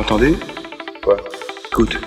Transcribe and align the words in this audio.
entendez 0.00 0.34
Quoi 1.02 1.16
Écoute. 1.70 1.98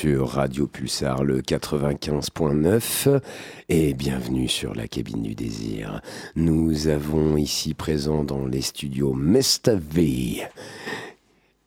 Sur 0.00 0.30
Radio 0.30 0.66
Pulsar 0.66 1.24
le 1.24 1.42
95.9 1.42 3.20
et 3.68 3.92
bienvenue 3.92 4.48
sur 4.48 4.74
la 4.74 4.88
cabine 4.88 5.20
du 5.20 5.34
désir. 5.34 6.00
Nous 6.36 6.88
avons 6.88 7.36
ici 7.36 7.74
présent 7.74 8.24
dans 8.24 8.46
les 8.46 8.62
studios 8.62 9.12
Mestav 9.12 9.82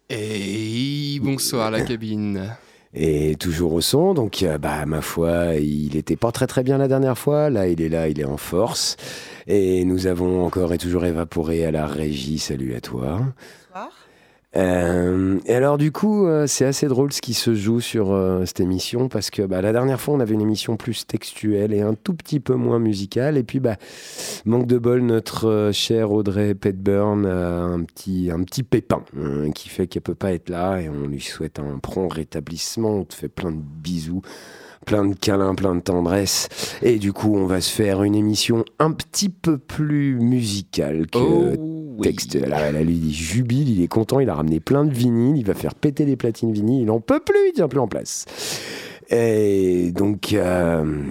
Et 0.09 1.19
bonsoir 1.21 1.69
la 1.69 1.81
cabine. 1.81 2.55
et 2.95 3.35
toujours 3.35 3.73
au 3.73 3.81
son, 3.81 4.15
donc 4.15 4.41
euh, 4.41 4.57
bah 4.57 4.87
ma 4.87 5.01
foi, 5.01 5.57
il 5.57 5.95
était 5.95 6.15
pas 6.15 6.31
très 6.31 6.47
très 6.47 6.63
bien 6.63 6.79
la 6.79 6.87
dernière 6.87 7.19
fois, 7.19 7.51
là 7.51 7.67
il 7.67 7.83
est 7.83 7.89
là, 7.89 8.07
il 8.07 8.19
est 8.19 8.25
en 8.25 8.37
force. 8.37 8.97
Et 9.45 9.85
nous 9.85 10.07
avons 10.07 10.43
encore 10.43 10.73
et 10.73 10.79
toujours 10.79 11.05
évaporé 11.05 11.65
à 11.65 11.71
la 11.71 11.85
régie, 11.85 12.39
salut 12.39 12.73
à 12.73 12.81
toi. 12.81 13.21
Euh, 14.55 15.39
et 15.45 15.55
alors 15.55 15.77
du 15.77 15.91
coup, 15.91 16.27
euh, 16.27 16.45
c'est 16.45 16.65
assez 16.65 16.87
drôle 16.87 17.11
ce 17.11 17.21
qui 17.21 17.33
se 17.33 17.55
joue 17.55 17.79
sur 17.79 18.11
euh, 18.11 18.45
cette 18.45 18.59
émission 18.59 19.09
parce 19.09 19.31
que 19.31 19.41
bah, 19.41 19.61
la 19.61 19.71
dernière 19.71 19.99
fois, 19.99 20.13
on 20.13 20.19
avait 20.19 20.35
une 20.35 20.41
émission 20.41 20.77
plus 20.77 21.07
textuelle 21.07 21.73
et 21.73 21.81
un 21.81 21.95
tout 21.95 22.13
petit 22.13 22.39
peu 22.39 22.53
moins 22.53 22.79
musicale. 22.79 23.37
Et 23.37 23.43
puis, 23.43 23.59
bah, 23.59 23.77
manque 24.45 24.67
de 24.67 24.77
bol, 24.77 25.01
notre 25.01 25.49
euh, 25.49 25.71
chère 25.71 26.11
Audrey 26.11 26.53
Petburn 26.53 27.25
a 27.25 27.63
un 27.63 27.83
petit, 27.83 28.29
un 28.31 28.43
petit 28.43 28.63
pépin 28.63 29.03
hein, 29.17 29.51
qui 29.51 29.69
fait 29.69 29.87
qu'elle 29.87 30.03
peut 30.03 30.15
pas 30.15 30.33
être 30.33 30.49
là 30.49 30.79
et 30.79 30.89
on 30.89 31.07
lui 31.07 31.21
souhaite 31.21 31.59
un 31.59 31.79
prompt 31.79 32.07
rétablissement. 32.07 32.97
On 32.97 33.05
te 33.05 33.15
fait 33.15 33.29
plein 33.29 33.51
de 33.51 33.61
bisous. 33.61 34.21
Plein 34.85 35.05
de 35.05 35.15
câlins, 35.15 35.55
plein 35.55 35.75
de 35.75 35.79
tendresse. 35.79 36.49
Et 36.81 36.99
du 36.99 37.13
coup, 37.13 37.37
on 37.37 37.45
va 37.45 37.61
se 37.61 37.71
faire 37.71 38.03
une 38.03 38.15
émission 38.15 38.65
un 38.79 38.91
petit 38.91 39.29
peu 39.29 39.57
plus 39.57 40.19
musicale 40.19 41.07
que 41.07 41.19
Oh 41.57 41.82
oui. 41.97 42.07
texte. 42.07 42.35
Là, 42.35 42.71
là, 42.71 42.83
lui, 42.83 42.95
il 42.95 43.13
jubile, 43.13 43.69
il 43.69 43.81
est 43.83 43.87
content, 43.87 44.19
il 44.19 44.29
a 44.29 44.33
ramené 44.35 44.59
plein 44.59 44.85
de 44.85 44.93
vinyles, 44.93 45.37
il 45.37 45.45
va 45.45 45.53
faire 45.53 45.75
péter 45.75 46.05
des 46.05 46.15
platines 46.15 46.51
vinyles, 46.53 46.83
il 46.83 46.91
en 46.91 46.99
peut 46.99 47.19
plus, 47.19 47.49
il 47.49 47.53
tient 47.53 47.67
plus 47.67 47.79
en 47.79 47.87
place. 47.87 48.25
Et 49.09 49.91
donc, 49.91 50.33
euh, 50.33 51.03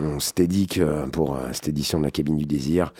on 0.00 0.18
s'était 0.18 0.46
dit 0.46 0.66
que 0.66 1.06
pour 1.10 1.36
euh, 1.36 1.48
cette 1.52 1.68
édition 1.68 1.98
de 1.98 2.04
la 2.04 2.10
cabine 2.10 2.36
du 2.36 2.46
désir, 2.46 2.92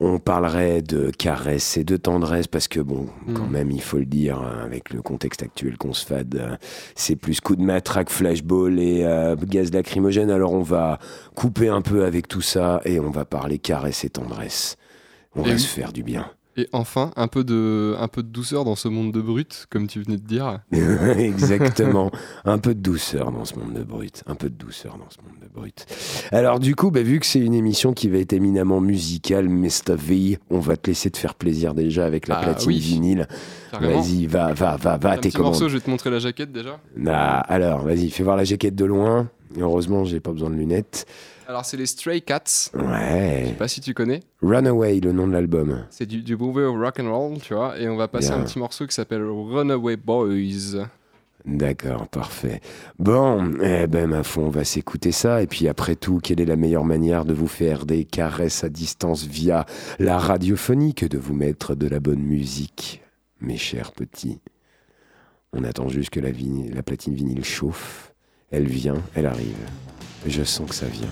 on 0.00 0.20
parlerait 0.20 0.80
de 0.80 1.10
caresses 1.10 1.76
et 1.76 1.82
de 1.82 1.96
tendresse 1.96 2.46
parce 2.46 2.68
que 2.68 2.78
bon, 2.78 3.06
quand 3.34 3.48
Mm. 3.48 3.50
même, 3.50 3.70
il 3.72 3.82
faut 3.82 3.98
le 3.98 4.04
dire, 4.06 4.40
euh, 4.40 4.64
avec 4.64 4.90
le 4.94 5.02
contexte 5.02 5.42
actuel 5.42 5.76
qu'on 5.76 5.92
se 5.92 6.06
fade, 6.06 6.36
euh, 6.36 6.56
c'est 6.94 7.16
plus 7.16 7.40
coup 7.40 7.56
de 7.56 7.62
matraque, 7.62 8.08
flashball 8.08 8.78
et 8.78 9.02
euh, 9.02 9.34
gaz 9.34 9.72
lacrymogène. 9.72 10.30
Alors 10.30 10.52
on 10.52 10.62
va 10.62 11.00
couper 11.34 11.66
un 11.68 11.82
peu 11.82 12.04
avec 12.04 12.28
tout 12.28 12.40
ça 12.42 12.80
et 12.84 13.00
on 13.00 13.10
va 13.10 13.24
parler 13.24 13.58
caresses 13.58 14.04
et 14.04 14.10
tendresse. 14.10 14.76
On 15.34 15.42
Et 15.42 15.48
va 15.48 15.52
oui. 15.54 15.58
se 15.58 15.66
faire 15.66 15.92
du 15.92 16.04
bien. 16.04 16.30
Et 16.58 16.68
enfin, 16.72 17.12
un 17.14 17.28
peu, 17.28 17.44
de, 17.44 17.94
un 18.00 18.08
peu 18.08 18.24
de 18.24 18.28
douceur 18.28 18.64
dans 18.64 18.74
ce 18.74 18.88
monde 18.88 19.12
de 19.12 19.20
brut, 19.20 19.66
comme 19.70 19.86
tu 19.86 20.02
venais 20.02 20.16
de 20.16 20.26
dire. 20.26 20.58
Exactement. 21.16 22.10
Un 22.44 22.58
peu 22.58 22.74
de 22.74 22.80
douceur 22.80 23.30
dans 23.30 23.44
ce 23.44 23.54
monde 23.56 23.74
de 23.74 23.84
brut. 23.84 24.24
Un 24.26 24.34
peu 24.34 24.48
de 24.50 24.54
douceur 24.56 24.98
dans 24.98 25.08
ce 25.08 25.18
monde 25.22 25.38
de 25.40 25.46
brut. 25.48 25.86
Alors 26.32 26.58
du 26.58 26.74
coup, 26.74 26.90
bah, 26.90 27.02
vu 27.02 27.20
que 27.20 27.26
c'est 27.26 27.38
une 27.38 27.54
émission 27.54 27.92
qui 27.92 28.08
va 28.08 28.18
être 28.18 28.32
éminemment 28.32 28.80
musicale, 28.80 29.48
Mr. 29.48 29.94
V, 29.96 30.38
on 30.50 30.58
va 30.58 30.76
te 30.76 30.90
laisser 30.90 31.12
te 31.12 31.18
faire 31.18 31.36
plaisir 31.36 31.74
déjà 31.74 32.04
avec 32.06 32.26
la 32.26 32.38
Ah, 32.38 32.42
platine 32.42 32.68
oui. 32.68 32.78
vinyle. 32.80 33.28
Vas-y, 33.72 34.26
va, 34.26 34.52
va, 34.52 34.76
va, 34.76 34.96
va, 34.96 35.16
tes 35.16 35.30
commandes. 35.30 35.52
morceau, 35.52 35.68
je 35.68 35.74
vais 35.76 35.80
te 35.80 35.88
montrer 35.90 36.10
la 36.10 36.18
jaquette 36.18 36.50
déjà. 36.50 36.80
Ah, 37.06 37.38
alors, 37.40 37.82
vas-y, 37.82 38.10
fais 38.10 38.24
voir 38.24 38.36
la 38.36 38.44
jaquette 38.44 38.74
de 38.74 38.84
loin. 38.84 39.28
Et 39.56 39.60
heureusement, 39.60 40.04
j'ai 40.04 40.18
pas 40.20 40.32
besoin 40.32 40.50
de 40.50 40.56
lunettes. 40.56 41.06
Alors, 41.48 41.64
c'est 41.64 41.78
les 41.78 41.86
Stray 41.86 42.20
Cats. 42.20 42.68
Je 42.74 42.78
Ouais. 42.78 43.44
sais 43.48 43.54
pas 43.54 43.68
si 43.68 43.80
tu 43.80 43.94
connais. 43.94 44.20
Runaway, 44.42 45.00
le 45.00 45.12
nom 45.12 45.26
de 45.26 45.32
l'album. 45.32 45.86
C'est 45.88 46.04
du, 46.04 46.22
du 46.22 46.36
mauvais 46.36 46.66
rock 46.66 47.00
and 47.00 47.10
roll, 47.10 47.38
tu 47.40 47.54
vois. 47.54 47.78
Et 47.78 47.88
on 47.88 47.96
va 47.96 48.06
passer 48.06 48.28
Bien. 48.28 48.40
un 48.40 48.44
petit 48.44 48.58
morceau 48.58 48.86
qui 48.86 48.94
s'appelle 48.94 49.24
Runaway 49.24 49.96
Boys. 49.96 50.86
D'accord, 51.46 52.06
parfait. 52.08 52.60
Bon, 52.98 53.54
eh 53.62 53.86
ben 53.86 54.08
ma 54.08 54.22
foi, 54.24 54.42
on 54.44 54.50
va 54.50 54.64
s'écouter 54.64 55.10
ça. 55.10 55.40
Et 55.42 55.46
puis 55.46 55.68
après 55.68 55.96
tout, 55.96 56.18
quelle 56.22 56.42
est 56.42 56.44
la 56.44 56.56
meilleure 56.56 56.84
manière 56.84 57.24
de 57.24 57.32
vous 57.32 57.46
faire 57.46 57.86
des 57.86 58.04
caresses 58.04 58.62
à 58.62 58.68
distance 58.68 59.24
via 59.24 59.64
la 59.98 60.18
radiophonie 60.18 60.92
que 60.94 61.06
de 61.06 61.16
vous 61.16 61.32
mettre 61.32 61.74
de 61.74 61.88
la 61.88 61.98
bonne 62.00 62.20
musique 62.20 63.00
mes 63.40 63.56
chers 63.56 63.92
petits? 63.92 64.40
On 65.54 65.64
attend 65.64 65.88
juste 65.88 66.10
que 66.10 66.20
la, 66.20 66.28
la 66.74 66.82
platine 66.82 67.14
vinyle 67.14 67.42
chauffe. 67.44 68.12
Elle 68.50 68.66
vient, 68.66 69.00
elle 69.14 69.24
arrive. 69.24 69.56
Je 70.26 70.42
sens 70.42 70.68
que 70.68 70.74
ça 70.74 70.86
vient. 70.86 71.08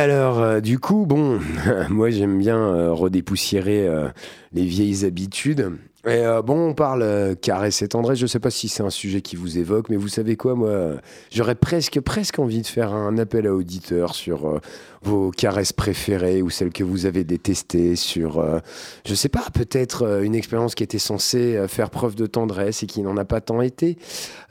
Alors, 0.00 0.40
euh, 0.40 0.60
du 0.60 0.78
coup, 0.78 1.04
bon, 1.04 1.40
moi 1.90 2.08
j'aime 2.08 2.38
bien 2.38 2.56
euh, 2.56 2.90
redépoussiérer 2.90 3.86
euh, 3.86 4.08
les 4.54 4.64
vieilles 4.64 5.04
habitudes. 5.04 5.72
Et 6.06 6.24
euh, 6.24 6.40
bon, 6.40 6.70
on 6.70 6.72
parle 6.72 7.36
caresse 7.42 7.82
et 7.82 7.88
tendresse. 7.88 8.18
Je 8.18 8.26
sais 8.26 8.40
pas 8.40 8.48
si 8.48 8.68
c'est 8.68 8.82
un 8.82 8.88
sujet 8.88 9.20
qui 9.20 9.36
vous 9.36 9.58
évoque, 9.58 9.90
mais 9.90 9.96
vous 9.96 10.08
savez 10.08 10.36
quoi, 10.36 10.54
moi, 10.54 10.92
j'aurais 11.30 11.54
presque, 11.54 12.00
presque 12.00 12.38
envie 12.38 12.62
de 12.62 12.66
faire 12.66 12.94
un 12.94 13.18
appel 13.18 13.46
à 13.46 13.54
auditeurs 13.54 14.14
sur 14.14 14.58
vos 15.02 15.30
caresses 15.30 15.72
préférées 15.72 16.42
ou 16.42 16.50
celles 16.50 16.72
que 16.72 16.84
vous 16.84 17.06
avez 17.06 17.24
détestées, 17.24 17.96
sur, 17.96 18.38
euh, 18.38 18.58
je 19.06 19.14
sais 19.14 19.28
pas, 19.28 19.46
peut-être 19.52 20.02
euh, 20.02 20.22
une 20.22 20.34
expérience 20.34 20.74
qui 20.74 20.82
était 20.82 20.98
censée 20.98 21.56
euh, 21.56 21.68
faire 21.68 21.90
preuve 21.90 22.14
de 22.14 22.26
tendresse 22.26 22.82
et 22.82 22.86
qui 22.86 23.00
n'en 23.02 23.16
a 23.16 23.24
pas 23.24 23.40
tant 23.40 23.62
été. 23.62 23.96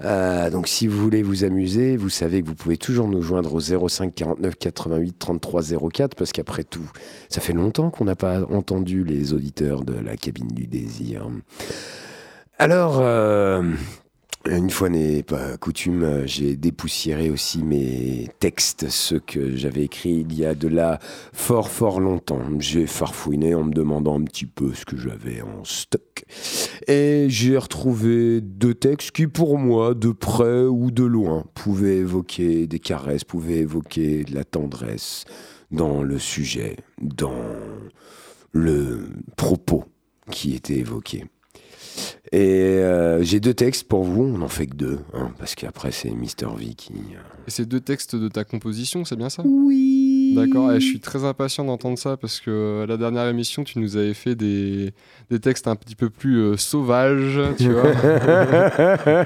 Euh, 0.04 0.50
donc, 0.50 0.68
si 0.68 0.88
vous 0.88 0.98
voulez 0.98 1.22
vous 1.22 1.44
amuser, 1.44 1.98
vous 1.98 2.10
savez 2.10 2.42
que 2.42 2.48
vous 2.48 2.56
pouvez 2.56 2.78
toujours 2.78 3.08
nous 3.08 3.22
joindre 3.22 3.54
au 3.54 3.60
05 3.60 4.14
49 4.16 4.56
88 4.56 5.20
33 5.20 5.62
04 5.92 6.16
parce 6.16 6.32
qu'après 6.32 6.64
tout, 6.64 6.90
ça 7.30 7.42
fait 7.42 7.54
longtemps 7.54 7.92
qu'on 7.92 8.06
n'a 8.06 8.16
pas 8.16 8.42
entendu 8.52 9.04
les 9.04 9.34
auditeurs 9.34 9.84
de 9.84 9.94
la 9.94 10.18
cabine 10.18 10.48
du 10.48 10.66
désir. 10.66 11.28
Alors, 12.58 13.00
euh, 13.00 13.64
une 14.46 14.70
fois 14.70 14.90
n'est 14.90 15.24
pas 15.24 15.58
coutume, 15.58 16.04
euh, 16.04 16.26
j'ai 16.26 16.56
dépoussiéré 16.56 17.30
aussi 17.30 17.62
mes 17.62 18.30
textes, 18.40 18.90
ceux 18.90 19.20
que 19.20 19.56
j'avais 19.56 19.84
écrits 19.84 20.26
il 20.28 20.34
y 20.34 20.46
a 20.46 20.56
de 20.56 20.68
là 20.68 21.00
fort 21.34 21.70
fort 21.70 22.00
longtemps. 22.00 22.42
J'ai 22.60 22.88
farfouiné 22.88 23.54
en 23.54 23.66
me 23.66 23.74
demandant 23.74 24.20
un 24.20 24.24
petit 24.24 24.46
peu 24.46 24.74
ce 24.74 24.86
que 24.86 24.98
j'avais 24.98 25.42
en 25.42 25.64
stock. 25.66 26.24
Et 26.88 27.28
j'ai 27.30 27.58
retrouvé 27.58 28.40
deux 28.42 28.74
textes 28.74 29.12
qui, 29.12 29.28
pour 29.28 29.58
moi, 29.58 29.94
de 29.94 30.12
près 30.12 30.64
ou 30.64 30.90
de 30.90 31.04
loin, 31.04 31.46
pouvaient 31.54 31.98
évoquer 31.98 32.66
des 32.66 32.80
caresses, 32.80 33.26
pouvaient 33.26 33.60
évoquer 33.60 34.24
de 34.24 34.34
la 34.34 34.46
tendresse 34.46 35.26
dans 35.72 36.02
le 36.02 36.18
sujet, 36.18 36.78
dans 37.02 37.36
le 38.52 39.10
propos 39.36 39.84
qui 40.32 40.56
était 40.56 40.78
évoqué. 40.78 41.26
Et 42.32 42.78
euh, 42.80 43.24
j'ai 43.24 43.40
deux 43.40 43.54
textes 43.54 43.88
pour 43.88 44.04
vous, 44.04 44.24
on 44.24 44.38
n'en 44.38 44.48
fait 44.48 44.68
que 44.68 44.76
deux, 44.76 45.00
hein, 45.14 45.32
parce 45.40 45.56
qu'après 45.56 45.92
c'est 45.92 46.12
Mister 46.12 46.46
V 46.56 46.74
qui... 46.76 46.94
euh, 46.94 47.20
Et 47.48 47.52
c'est 47.52 47.66
deux 47.66 47.80
textes 47.80 48.16
de 48.16 48.28
ta 48.28 48.44
composition, 48.44 49.04
c'est 49.06 49.16
bien 49.16 49.30
ça? 49.30 49.42
Oui. 49.46 50.34
D'accord, 50.36 50.72
et 50.72 50.80
je 50.80 50.86
suis 50.86 51.00
très 51.00 51.26
impatient 51.26 51.66
d'entendre 51.66 51.98
ça 51.98 52.16
parce 52.16 52.40
que 52.40 52.52
euh, 52.52 52.86
la 52.86 52.98
dernière 52.98 53.26
émission, 53.28 53.64
tu 53.64 53.80
nous 53.80 53.98
avais 53.98 54.14
fait 54.14 54.36
des, 54.36 54.94
des 55.32 55.40
textes 55.40 55.68
un 55.68 55.76
petit 55.76 55.96
peu 55.96 56.12
plus 56.12 56.38
euh, 56.38 56.56
sauvages, 56.58 57.40
tu 57.58 57.72
vois. 57.72 57.92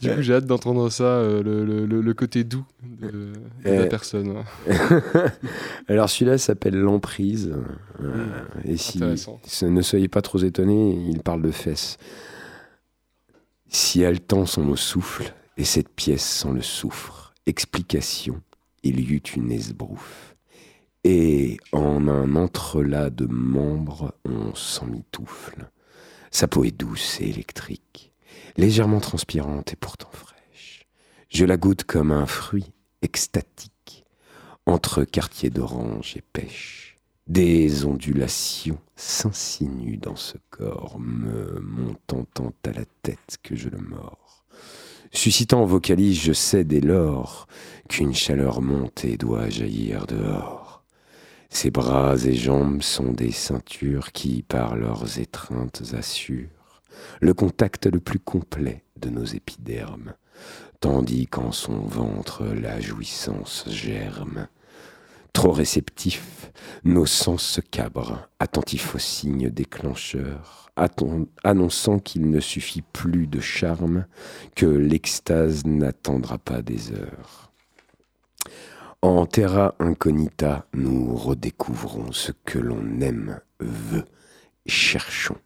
du 0.00 0.14
coup, 0.14 0.22
j'ai 0.22 0.34
hâte 0.34 0.46
d'entendre 0.46 0.90
ça, 0.90 1.04
euh, 1.04 1.42
le, 1.42 1.64
le- 1.86 2.14
côté 2.14 2.44
doux 2.44 2.64
de, 2.82 3.08
de 3.64 3.70
la 3.70 3.86
personne. 3.86 4.42
Alors 5.88 6.08
celui-là 6.10 6.38
s'appelle 6.38 6.76
L'emprise. 6.76 7.52
euh, 8.02 8.44
et 8.64 8.76
si 8.76 8.98
ne 9.64 9.82
soyez 9.82 10.08
pas 10.08 10.22
trop 10.22 10.38
étonnés, 10.38 10.92
il 11.08 11.20
parle 11.22 11.42
de 11.42 11.50
fesses. 11.50 11.96
Si 13.68 14.04
haletant 14.04 14.46
son 14.46 14.62
mot 14.62 14.76
souffle, 14.76 15.32
et 15.56 15.64
cette 15.64 15.90
pièce 15.90 16.24
sans 16.24 16.52
le 16.52 16.62
souffre, 16.62 17.34
explication, 17.46 18.40
il 18.82 19.00
y 19.00 19.14
eut 19.14 19.22
une 19.36 19.52
esbrouffe. 19.52 20.34
Et 21.04 21.58
en 21.72 22.08
un 22.08 22.34
entrelac 22.36 23.14
de 23.14 23.26
membres, 23.26 24.14
on 24.24 24.54
s'emmitoufle. 24.54 25.70
Sa 26.30 26.46
peau 26.48 26.64
est 26.64 26.70
douce 26.76 27.20
et 27.20 27.28
électrique. 27.28 28.09
Légèrement 28.56 29.00
transpirante 29.00 29.72
et 29.72 29.76
pourtant 29.76 30.10
fraîche. 30.12 30.86
Je 31.28 31.44
la 31.44 31.56
goûte 31.56 31.84
comme 31.84 32.12
un 32.12 32.26
fruit 32.26 32.72
extatique, 33.02 34.04
entre 34.66 35.04
quartiers 35.04 35.50
d'orange 35.50 36.16
et 36.16 36.22
pêche. 36.32 36.96
Des 37.26 37.84
ondulations 37.84 38.78
s'insinuent 38.96 39.98
dans 39.98 40.16
ce 40.16 40.36
corps, 40.50 40.98
me 40.98 41.60
montant 41.60 42.24
tant 42.34 42.52
à 42.66 42.72
la 42.72 42.84
tête 43.02 43.38
que 43.42 43.54
je 43.54 43.68
le 43.68 43.78
mords. 43.78 44.44
Suscitant 45.12 45.62
en 45.62 45.66
vocalise, 45.66 46.20
je 46.20 46.32
sais 46.32 46.64
dès 46.64 46.80
lors 46.80 47.46
qu'une 47.88 48.14
chaleur 48.14 48.62
montée 48.62 49.16
doit 49.16 49.48
jaillir 49.48 50.06
dehors. 50.06 50.84
Ses 51.50 51.70
bras 51.70 52.16
et 52.24 52.34
jambes 52.34 52.82
sont 52.82 53.12
des 53.12 53.32
ceintures 53.32 54.12
qui, 54.12 54.42
par 54.42 54.76
leurs 54.76 55.18
étreintes, 55.18 55.82
assurent 55.92 56.59
le 57.20 57.34
contact 57.34 57.86
le 57.86 58.00
plus 58.00 58.18
complet 58.18 58.84
de 58.96 59.10
nos 59.10 59.24
épidermes, 59.24 60.14
tandis 60.80 61.26
qu'en 61.26 61.52
son 61.52 61.78
ventre 61.80 62.44
la 62.44 62.80
jouissance 62.80 63.64
germe. 63.68 64.48
Trop 65.32 65.52
réceptifs, 65.52 66.50
nos 66.82 67.06
sens 67.06 67.42
se 67.42 67.60
cabrent, 67.60 68.28
attentifs 68.40 68.94
aux 68.94 68.98
signes 68.98 69.48
déclencheurs, 69.48 70.70
annonçant 71.44 71.98
qu'il 71.98 72.30
ne 72.30 72.40
suffit 72.40 72.82
plus 72.82 73.26
de 73.26 73.40
charme, 73.40 74.06
que 74.56 74.66
l'extase 74.66 75.64
n'attendra 75.64 76.38
pas 76.38 76.62
des 76.62 76.92
heures. 76.92 77.52
En 79.02 79.24
terra 79.24 79.74
incognita, 79.78 80.66
nous 80.74 81.14
redécouvrons 81.14 82.12
ce 82.12 82.32
que 82.44 82.58
l'on 82.58 83.00
aime, 83.00 83.40
veut, 83.60 84.04
cherchons. 84.66 85.38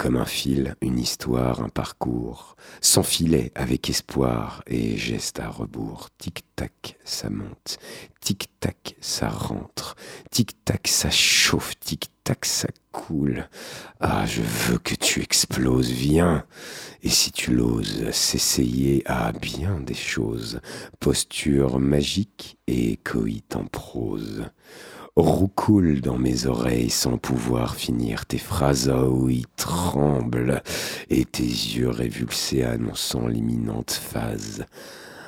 Comme 0.00 0.16
un 0.16 0.24
fil, 0.24 0.76
une 0.80 0.98
histoire, 0.98 1.60
un 1.60 1.68
parcours, 1.68 2.56
sans 2.80 3.02
filet, 3.02 3.52
avec 3.54 3.90
espoir 3.90 4.62
et 4.66 4.96
geste 4.96 5.40
à 5.40 5.50
rebours. 5.50 6.08
Tic-tac, 6.16 6.96
ça 7.04 7.28
monte. 7.28 7.78
Tic-tac, 8.22 8.96
ça 9.02 9.28
rentre. 9.28 9.96
Tic-tac, 10.30 10.88
ça 10.88 11.10
chauffe. 11.10 11.78
Tic-tac, 11.80 12.46
ça 12.46 12.68
coule. 12.92 13.46
Ah, 14.00 14.24
je 14.24 14.40
veux 14.40 14.78
que 14.78 14.94
tu 14.94 15.20
exploses, 15.20 15.90
viens. 15.90 16.46
Et 17.02 17.10
si 17.10 17.30
tu 17.30 17.52
l'oses, 17.52 18.10
s'essayer 18.10 19.02
à 19.04 19.32
bien 19.32 19.80
des 19.80 19.92
choses. 19.92 20.62
Posture 20.98 21.78
magique 21.78 22.56
et 22.66 22.96
coït 22.96 23.54
en 23.54 23.66
prose 23.66 24.46
roucoule 25.20 26.00
dans 26.00 26.18
mes 26.18 26.46
oreilles 26.46 26.90
sans 26.90 27.18
pouvoir 27.18 27.74
finir 27.74 28.26
tes 28.26 28.38
phrases, 28.38 28.88
oh 28.88 29.08
oui, 29.10 29.44
tremble, 29.56 30.62
et 31.08 31.24
tes 31.24 31.42
yeux 31.42 31.88
révulsés 31.88 32.62
annonçant 32.62 33.26
l'imminente 33.26 33.92
phase. 33.92 34.64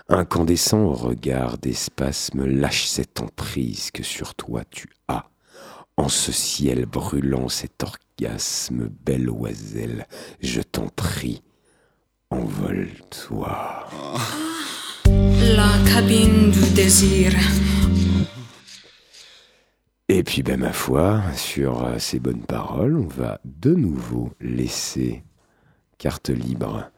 Incandescent 0.08 0.80
au 0.80 0.92
regard 0.92 1.58
d'espace 1.58 2.34
me 2.34 2.46
lâche 2.46 2.86
cette 2.86 3.20
emprise 3.20 3.90
que 3.90 4.02
sur 4.02 4.34
toi 4.34 4.62
tu 4.70 4.88
as. 5.08 5.26
En 5.96 6.08
ce 6.08 6.32
ciel 6.32 6.86
brûlant, 6.86 7.48
cet 7.48 7.82
orgasme, 7.82 8.88
belle 9.04 9.30
oiselle, 9.30 10.06
je 10.40 10.60
t'en 10.60 10.88
prie, 10.88 11.42
envole-toi. 12.30 13.86
La 15.06 15.72
cabine 15.86 16.50
du 16.50 16.70
désir. 16.74 17.32
Et 20.14 20.24
puis, 20.24 20.42
ben, 20.42 20.60
ma 20.60 20.74
foi, 20.74 21.22
sur 21.34 21.86
euh, 21.86 21.98
ces 21.98 22.18
bonnes 22.18 22.42
paroles, 22.42 22.98
on 22.98 23.06
va 23.06 23.40
de 23.46 23.74
nouveau 23.74 24.30
laisser 24.42 25.24
carte 25.96 26.28
libre 26.28 26.90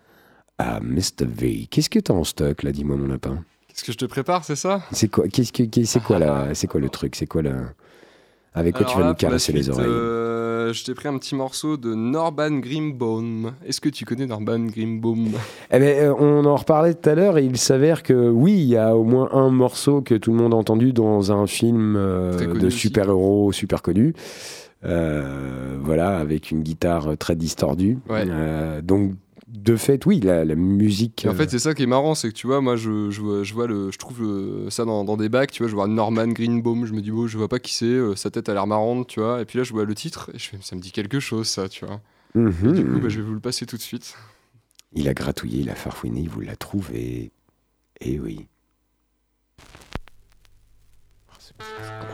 à 0.59 0.81
Mr. 0.81 1.25
V. 1.25 1.69
Qu'est-ce 1.71 1.89
que 1.89 2.01
t'as 2.01 2.13
en 2.13 2.25
stock, 2.25 2.65
là, 2.65 2.73
dis-moi, 2.73 2.97
mon 2.97 3.07
lapin? 3.07 3.45
Qu'est-ce 3.69 3.85
que 3.85 3.93
je 3.93 3.99
te 3.99 4.05
prépare, 4.07 4.43
c'est 4.45 4.57
ça? 4.57 4.83
C'est 4.91 5.07
quoi, 5.07 5.29
qu'est-ce 5.29 5.53
que, 5.53 5.85
c'est 5.85 6.03
quoi, 6.03 6.19
là, 6.19 6.55
c'est 6.55 6.67
quoi 6.67 6.81
le 6.81 6.89
truc? 6.89 7.15
C'est 7.15 7.27
quoi, 7.27 7.43
là 7.43 7.73
Avec 8.57 8.77
quoi 8.77 8.87
tu 8.87 8.97
vas 8.97 9.03
là, 9.03 9.09
nous 9.09 9.15
caresser 9.15 9.53
les 9.53 9.69
oreilles 9.69 9.89
euh, 9.89 10.73
Je 10.73 10.85
t'ai 10.85 10.95
pris 10.95 11.09
un 11.09 11.19
petit 11.19 11.35
morceau 11.35 11.77
de 11.77 11.93
Norman 11.93 12.53
Grimbaum. 12.53 13.53
Est-ce 13.67 13.81
que 13.81 13.89
tu 13.89 14.05
connais 14.05 14.27
Norman 14.27 14.61
Grimbaum 14.61 15.31
Eh 15.73 15.79
ben, 15.81 15.83
euh, 15.83 16.15
on 16.17 16.45
en 16.45 16.55
reparlait 16.55 16.95
tout 16.95 17.11
à 17.11 17.17
l'heure 17.17 17.37
et 17.37 17.45
il 17.45 17.57
s'avère 17.59 18.05
que 18.05 18.31
oui, 18.31 18.53
il 18.53 18.67
y 18.67 18.77
a 18.77 18.97
au 18.97 19.03
moins 19.03 19.29
un 19.33 19.51
morceau 19.51 20.03
que 20.03 20.15
tout 20.15 20.31
le 20.31 20.37
monde 20.37 20.55
a 20.55 20.57
entendu 20.57 20.93
dans 20.93 21.33
un 21.33 21.49
film 21.49 21.97
euh, 21.97 22.55
de 22.55 22.71
super-héros 22.71 23.51
super 23.51 23.83
connu. 23.83 24.15
Euh, 24.85 25.77
voilà, 25.83 26.19
avec 26.19 26.53
une 26.53 26.63
guitare 26.63 27.17
très 27.19 27.35
distordue. 27.35 27.99
Ouais. 28.09 28.25
Donc, 28.83 29.15
de 29.65 29.77
fait, 29.77 30.05
oui, 30.07 30.21
la, 30.21 30.45
la 30.45 30.55
musique. 30.55 31.25
Et 31.25 31.29
en 31.29 31.33
euh, 31.33 31.35
fait, 31.35 31.51
c'est 31.51 31.59
ça 31.59 31.75
qui 31.75 31.83
est 31.85 31.87
marrant, 31.87 32.15
c'est 32.15 32.29
que 32.29 32.35
tu 32.35 32.47
vois, 32.47 32.61
moi, 32.61 32.77
je, 32.77 33.11
je, 33.11 33.21
vois- 33.21 33.43
je 33.43 33.55
vois 33.55 33.67
le, 33.67 33.91
je 33.91 33.99
trouve 33.99 34.21
le- 34.23 34.69
ça 34.71 34.85
dans, 34.85 35.05
dans 35.05 35.17
des 35.17 35.29
bacs, 35.29 35.51
tu 35.53 35.63
vois, 35.63 35.71
je 35.71 35.75
vois 35.75 35.87
Norman 35.89 36.29
Greenbaum, 36.29 36.85
je 36.87 36.93
me 36.93 37.01
dis, 37.01 37.11
bon, 37.11 37.27
je 37.27 37.39
vois 37.39 37.49
pas 37.49 37.59
qui 37.59 37.73
c'est, 37.75 37.87
euh, 37.87 38.15
sa 38.15 38.31
tête 38.31 38.49
a 38.49 38.55
l'air 38.55 38.67
marrante, 38.67 39.09
tu 39.09 39.21
vois, 39.21 39.41
et 39.41 39.45
puis 39.45 39.59
là, 39.59 39.65
je 39.65 39.73
vois 39.73 39.85
le 39.85 39.95
titre, 39.95 40.31
et 40.35 40.39
je 40.39 40.49
fais, 40.51 40.59
ça 40.61 40.77
me 40.77 40.81
dit 40.81 40.93
quelque 40.93 41.19
chose, 41.19 41.49
ça, 41.49 41.69
tu 41.69 41.87
vois. 41.87 42.01
mhm. 42.35 42.69
Et 42.71 42.73
du 42.73 42.85
coup, 42.85 43.01
bah, 43.01 43.09
je 43.09 43.21
vais 43.21 43.27
vous 43.27 43.35
le 43.35 43.41
passer 43.41 43.65
tout 43.67 43.77
de 43.77 43.83
suite. 43.83 44.15
Il 44.93 45.09
a 45.09 45.15
gratouillé, 45.15 45.61
il 45.61 45.71
a 45.71 45.75
farfouiné, 45.75 46.21
il 46.21 46.29
vous 46.29 46.41
l'a 46.41 46.57
trouvé. 46.57 47.33
Et 48.01 48.21
oui. 48.21 48.47
Ouais, 52.01 52.14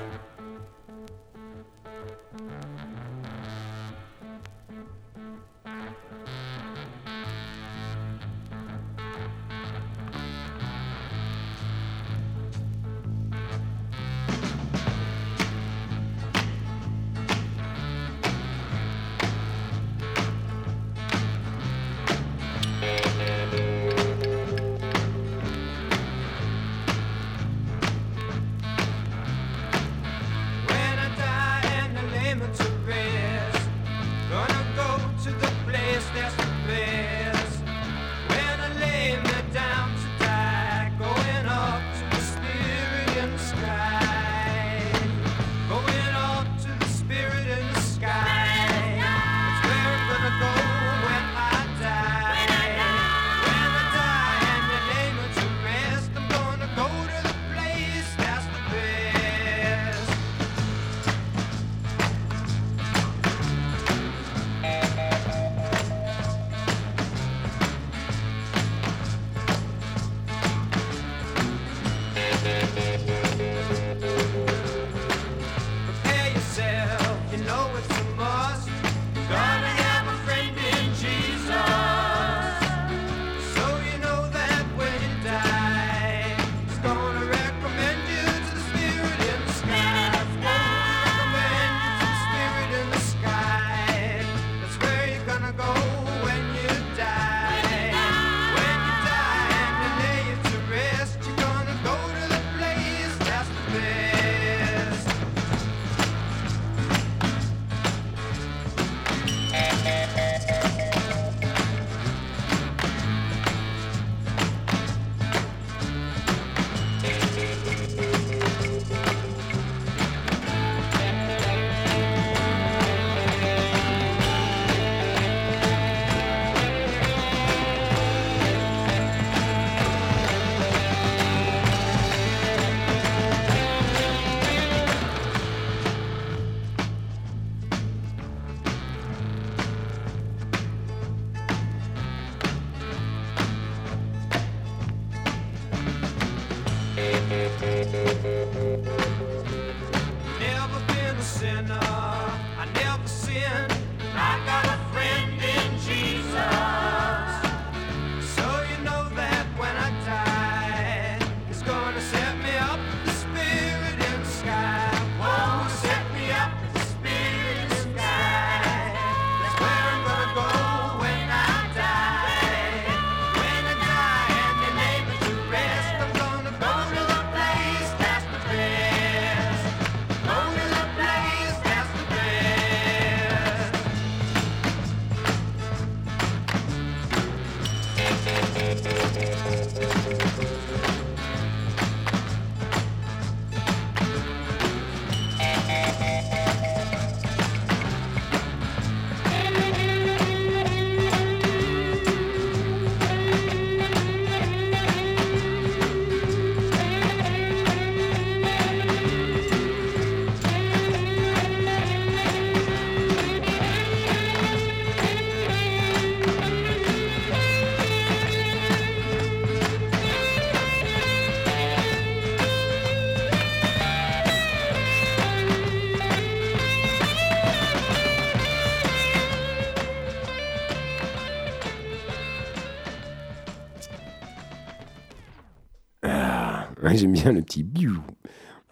J'aime 236.94 237.12
bien 237.12 237.32
le 237.32 237.42
petit 237.42 237.62
biou. 237.62 237.98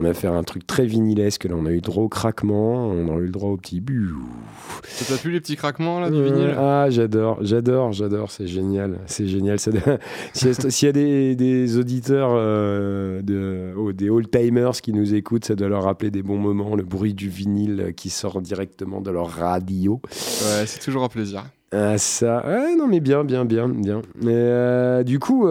On 0.01 0.05
a 0.05 0.15
fait 0.15 0.29
un 0.29 0.45
truc 0.45 0.65
très 0.65 0.87
vinylesque, 0.87 1.47
là 1.47 1.57
on 1.59 1.67
a 1.67 1.71
eu 1.73 1.77
le 1.77 1.81
droit 1.81 2.05
au 2.05 2.09
craquement, 2.09 2.87
on 2.87 3.13
a 3.13 3.19
eu 3.19 3.25
le 3.25 3.33
droit 3.33 3.51
au 3.51 3.57
petit 3.57 3.81
biou. 3.81 4.29
Ça 4.85 5.13
t'a 5.13 5.21
plu 5.21 5.33
les 5.33 5.41
petits 5.41 5.57
craquements 5.57 5.99
là 5.99 6.09
du 6.09 6.19
Euh, 6.19 6.23
vinyle 6.23 6.55
Ah, 6.57 6.87
j'adore, 6.89 7.39
j'adore, 7.41 7.93
j'adore, 7.93 8.31
c'est 8.31 8.47
génial, 8.47 9.01
c'est 9.07 9.27
génial. 9.27 9.59
S'il 10.33 10.87
y 10.87 10.87
a, 10.87 10.93
des, 10.93 11.35
des 11.35 11.79
auditeurs, 11.79 12.31
euh, 12.33 13.23
de, 13.23 13.75
oh, 13.77 13.93
des 13.93 14.09
old-timers 14.09 14.81
qui 14.81 14.93
nous 14.93 15.15
écoutent, 15.15 15.47
ça 15.47 15.57
doit 15.57 15.69
leur 15.69 15.83
rappeler 15.83 16.13
des 16.13 16.23
bons 16.23 16.39
moments, 16.39 16.77
le 16.77 16.85
bruit 16.85 17.15
du 17.15 17.29
vinyle 17.29 17.93
qui 17.97 18.09
sort 18.09 18.41
directement 18.41 19.01
de 19.01 19.11
leur 19.11 19.27
radio. 19.29 20.01
Ouais, 20.05 20.65
c'est 20.67 20.79
toujours 20.79 21.03
un 21.03 21.09
plaisir. 21.09 21.45
Ah, 21.73 21.99
ça, 21.99 22.45
non 22.79 22.87
mais 22.87 23.01
bien, 23.01 23.25
bien, 23.25 23.45
bien, 23.45 23.69
bien. 23.69 24.03
Mais 24.23 24.31
euh, 24.33 25.03
du 25.03 25.19
coup, 25.19 25.49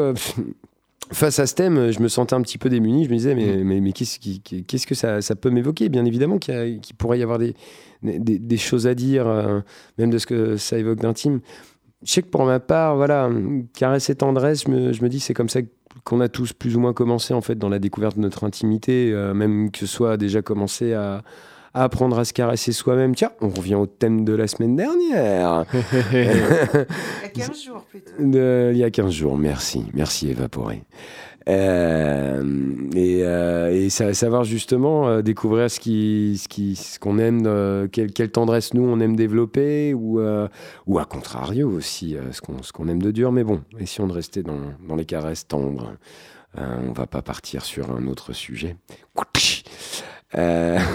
face 1.11 1.39
à 1.39 1.47
ce 1.47 1.55
thème, 1.55 1.91
je 1.91 1.99
me 2.01 2.07
sentais 2.07 2.33
un 2.35 2.41
petit 2.41 2.57
peu 2.57 2.69
démuni. 2.69 3.05
Je 3.05 3.09
me 3.09 3.15
disais, 3.15 3.35
mais, 3.35 3.63
mais, 3.63 3.79
mais 3.81 3.91
qu'est-ce, 3.91 4.19
qui- 4.19 4.41
qu'est-ce 4.41 4.87
que 4.87 4.95
ça, 4.95 5.21
ça 5.21 5.35
peut 5.35 5.49
m'évoquer? 5.49 5.89
Bien 5.89 6.05
évidemment 6.05 6.37
qu'il, 6.37 6.53
y 6.53 6.57
a- 6.57 6.77
qu'il 6.79 6.95
pourrait 6.95 7.19
y 7.19 7.23
avoir 7.23 7.37
des, 7.39 7.53
des, 8.03 8.39
des 8.39 8.57
choses 8.57 8.87
à 8.87 8.93
dire, 8.95 9.27
euh, 9.27 9.61
même 9.97 10.09
de 10.09 10.17
ce 10.17 10.25
que 10.27 10.57
ça 10.57 10.77
évoque 10.77 10.99
d'intime. 10.99 11.39
Je 12.03 12.11
sais 12.11 12.21
que 12.21 12.27
pour 12.29 12.45
ma 12.45 12.59
part, 12.59 12.95
voilà, 12.95 13.29
caresse 13.73 14.09
et 14.09 14.15
tendresse, 14.15 14.63
je 14.65 14.69
me, 14.71 14.93
je 14.93 15.01
me 15.01 15.09
dis, 15.09 15.19
c'est 15.19 15.33
comme 15.33 15.49
ça 15.49 15.61
qu'on 16.03 16.21
a 16.21 16.29
tous 16.29 16.53
plus 16.53 16.75
ou 16.75 16.79
moins 16.79 16.93
commencé 16.93 17.33
en 17.33 17.41
fait 17.41 17.55
dans 17.55 17.69
la 17.69 17.79
découverte 17.79 18.17
de 18.17 18.21
notre 18.21 18.43
intimité, 18.43 19.11
euh, 19.11 19.33
même 19.33 19.71
que 19.71 19.79
ce 19.79 19.87
soit 19.87 20.15
déjà 20.15 20.41
commencé 20.43 20.93
à, 20.93 21.15
à 21.15 21.23
apprendre 21.81 22.17
à 22.19 22.25
se 22.25 22.33
caresser 22.33 22.71
soi-même. 22.71 23.15
Tiens, 23.15 23.31
on 23.41 23.49
revient 23.49 23.75
au 23.75 23.85
thème 23.85 24.25
de 24.25 24.33
la 24.33 24.47
semaine 24.47 24.75
dernière. 24.75 25.65
Il 26.13 26.19
y 26.19 27.25
a 27.25 27.29
15 27.47 27.63
jours 27.63 27.83
plutôt. 27.89 28.11
De- 28.19 28.71
il 28.73 28.77
y 28.77 28.83
a 28.83 28.89
15 28.89 29.11
jours, 29.11 29.37
merci. 29.37 29.85
Merci 29.93 30.29
évaporé. 30.29 30.83
Euh, 31.47 32.43
et, 32.93 33.21
euh, 33.23 33.71
et 33.71 33.89
savoir 33.89 34.43
justement 34.43 35.07
euh, 35.07 35.21
découvrir 35.21 35.71
ce 35.71 35.79
qui 35.79 36.37
ce 36.41 36.49
qui 36.49 36.75
ce 36.75 36.99
qu'on 36.99 37.17
aime 37.19 37.87
quelle, 37.89 38.11
quelle 38.11 38.31
tendresse 38.31 38.73
nous 38.73 38.83
on 38.83 38.99
aime 38.99 39.15
développer 39.15 39.93
ou 39.93 40.19
ou 40.87 40.99
à 40.99 41.05
contrario 41.05 41.69
aussi 41.69 42.17
ce 42.31 42.41
qu'on 42.41 42.61
ce 42.63 42.73
qu'on 42.73 42.89
aime 42.89 43.01
de 43.01 43.11
dur 43.11 43.31
mais 43.31 43.45
bon 43.45 43.61
essayons 43.79 44.07
de 44.07 44.13
rester 44.13 44.43
dans, 44.43 44.59
dans 44.85 44.95
les 44.97 45.05
caresses 45.05 45.47
tendres 45.47 45.93
on 46.57 46.91
va 46.91 47.07
pas 47.07 47.21
partir 47.21 47.63
sur 47.63 47.91
un 47.91 48.07
autre 48.07 48.33
sujet 48.33 48.75
Euh, 50.35 50.77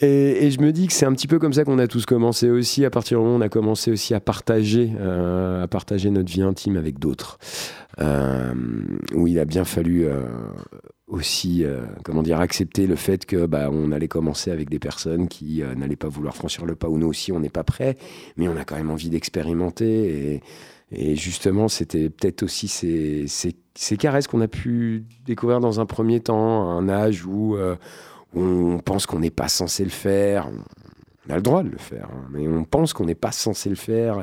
Et, 0.00 0.50
je 0.52 0.60
me 0.60 0.70
dis 0.70 0.86
que 0.86 0.92
c'est 0.92 1.06
un 1.06 1.12
petit 1.12 1.26
peu 1.26 1.40
comme 1.40 1.52
ça 1.52 1.64
qu'on 1.64 1.78
a 1.80 1.88
tous 1.88 2.06
commencé 2.06 2.50
aussi, 2.50 2.84
à 2.84 2.90
partir 2.90 3.18
du 3.18 3.24
moment 3.24 3.36
où 3.36 3.38
on 3.38 3.42
a 3.42 3.48
commencé 3.48 3.90
aussi 3.90 4.14
à 4.14 4.20
partager, 4.20 4.92
euh, 5.00 5.64
à 5.64 5.66
partager 5.66 6.10
notre 6.10 6.30
vie 6.30 6.42
intime 6.42 6.76
avec 6.76 7.00
d'autres. 7.00 7.38
Euh, 8.00 8.54
où 9.14 9.26
il 9.26 9.40
a 9.40 9.44
bien 9.44 9.64
fallu 9.64 10.06
aussi, 11.08 11.64
euh, 11.64 11.86
comment 12.04 12.22
dire, 12.22 12.40
accepter 12.40 12.86
le 12.86 12.96
fait 12.96 13.24
que 13.24 13.46
bah, 13.46 13.70
on 13.72 13.92
allait 13.92 14.08
commencer 14.08 14.50
avec 14.50 14.68
des 14.68 14.78
personnes 14.78 15.28
qui 15.28 15.62
euh, 15.62 15.74
n'allaient 15.74 15.96
pas 15.96 16.08
vouloir 16.08 16.36
franchir 16.36 16.66
le 16.66 16.74
pas, 16.74 16.88
où 16.88 16.98
nous 16.98 17.06
aussi 17.06 17.32
on 17.32 17.40
n'est 17.40 17.48
pas 17.48 17.64
prêts, 17.64 17.96
mais 18.36 18.46
on 18.48 18.56
a 18.56 18.64
quand 18.64 18.76
même 18.76 18.90
envie 18.90 19.08
d'expérimenter. 19.08 20.42
Et, 20.90 21.16
justement, 21.16 21.68
c'était 21.68 22.08
peut-être 22.08 22.42
aussi 22.42 22.66
ces, 22.66 23.26
ces, 23.26 23.96
caresses 23.98 24.26
qu'on 24.26 24.40
a 24.40 24.48
pu 24.48 25.04
découvrir 25.26 25.60
dans 25.60 25.80
un 25.80 25.86
premier 25.86 26.20
temps, 26.20 26.70
un 26.70 26.88
âge 26.88 27.26
où 27.26 27.56
euh, 27.56 27.76
on 28.34 28.78
pense 28.78 29.04
qu'on 29.04 29.18
n'est 29.18 29.30
pas 29.30 29.48
censé 29.48 29.84
le 29.84 29.90
faire. 29.90 30.48
On 31.28 31.32
a 31.32 31.36
le 31.36 31.42
droit 31.42 31.62
de 31.62 31.68
le 31.68 31.76
faire, 31.78 32.08
hein, 32.12 32.28
mais 32.32 32.48
on 32.48 32.64
pense 32.64 32.92
qu'on 32.94 33.04
n'est 33.04 33.14
pas 33.14 33.32
censé 33.32 33.68
le 33.68 33.74
faire 33.76 34.22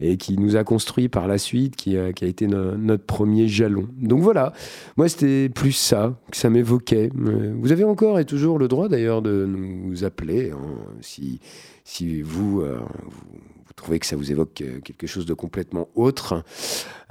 et, 0.00 0.16
qui 0.16 0.38
nous 0.38 0.56
a 0.56 0.64
construit 0.64 1.10
par 1.10 1.28
la 1.28 1.36
suite, 1.36 1.76
qui, 1.76 1.98
a- 1.98 2.14
qui 2.14 2.24
a 2.24 2.28
été 2.28 2.46
no- 2.46 2.74
notre 2.76 3.04
premier 3.04 3.46
jalon. 3.48 3.86
Donc 4.00 4.22
voilà, 4.22 4.54
moi 4.96 5.08
c'était 5.10 5.50
plus 5.50 5.72
ça 5.72 6.14
que 6.30 6.38
ça 6.38 6.48
m'évoquait. 6.48 7.10
Euh, 7.18 7.52
Vous 7.60 7.70
avez 7.72 7.84
encore 7.84 8.18
et 8.18 8.24
toujours 8.24 8.58
le 8.58 8.66
droit 8.68 8.88
d'ailleurs 8.88 9.20
de 9.20 9.44
nous 9.46 10.02
appeler 10.04 10.52
hein, 10.52 10.58
si, 11.02 11.40
si 11.84 12.22
vous, 12.22 12.62
euh, 12.62 12.78
vous, 12.78 13.72
trouvez 13.76 13.98
que 13.98 14.06
ça 14.06 14.16
vous 14.16 14.30
évoque 14.32 14.62
euh, 14.62 14.80
quelque 14.80 15.06
chose 15.06 15.26
de 15.26 15.34
complètement 15.34 15.88
autre. 15.94 16.42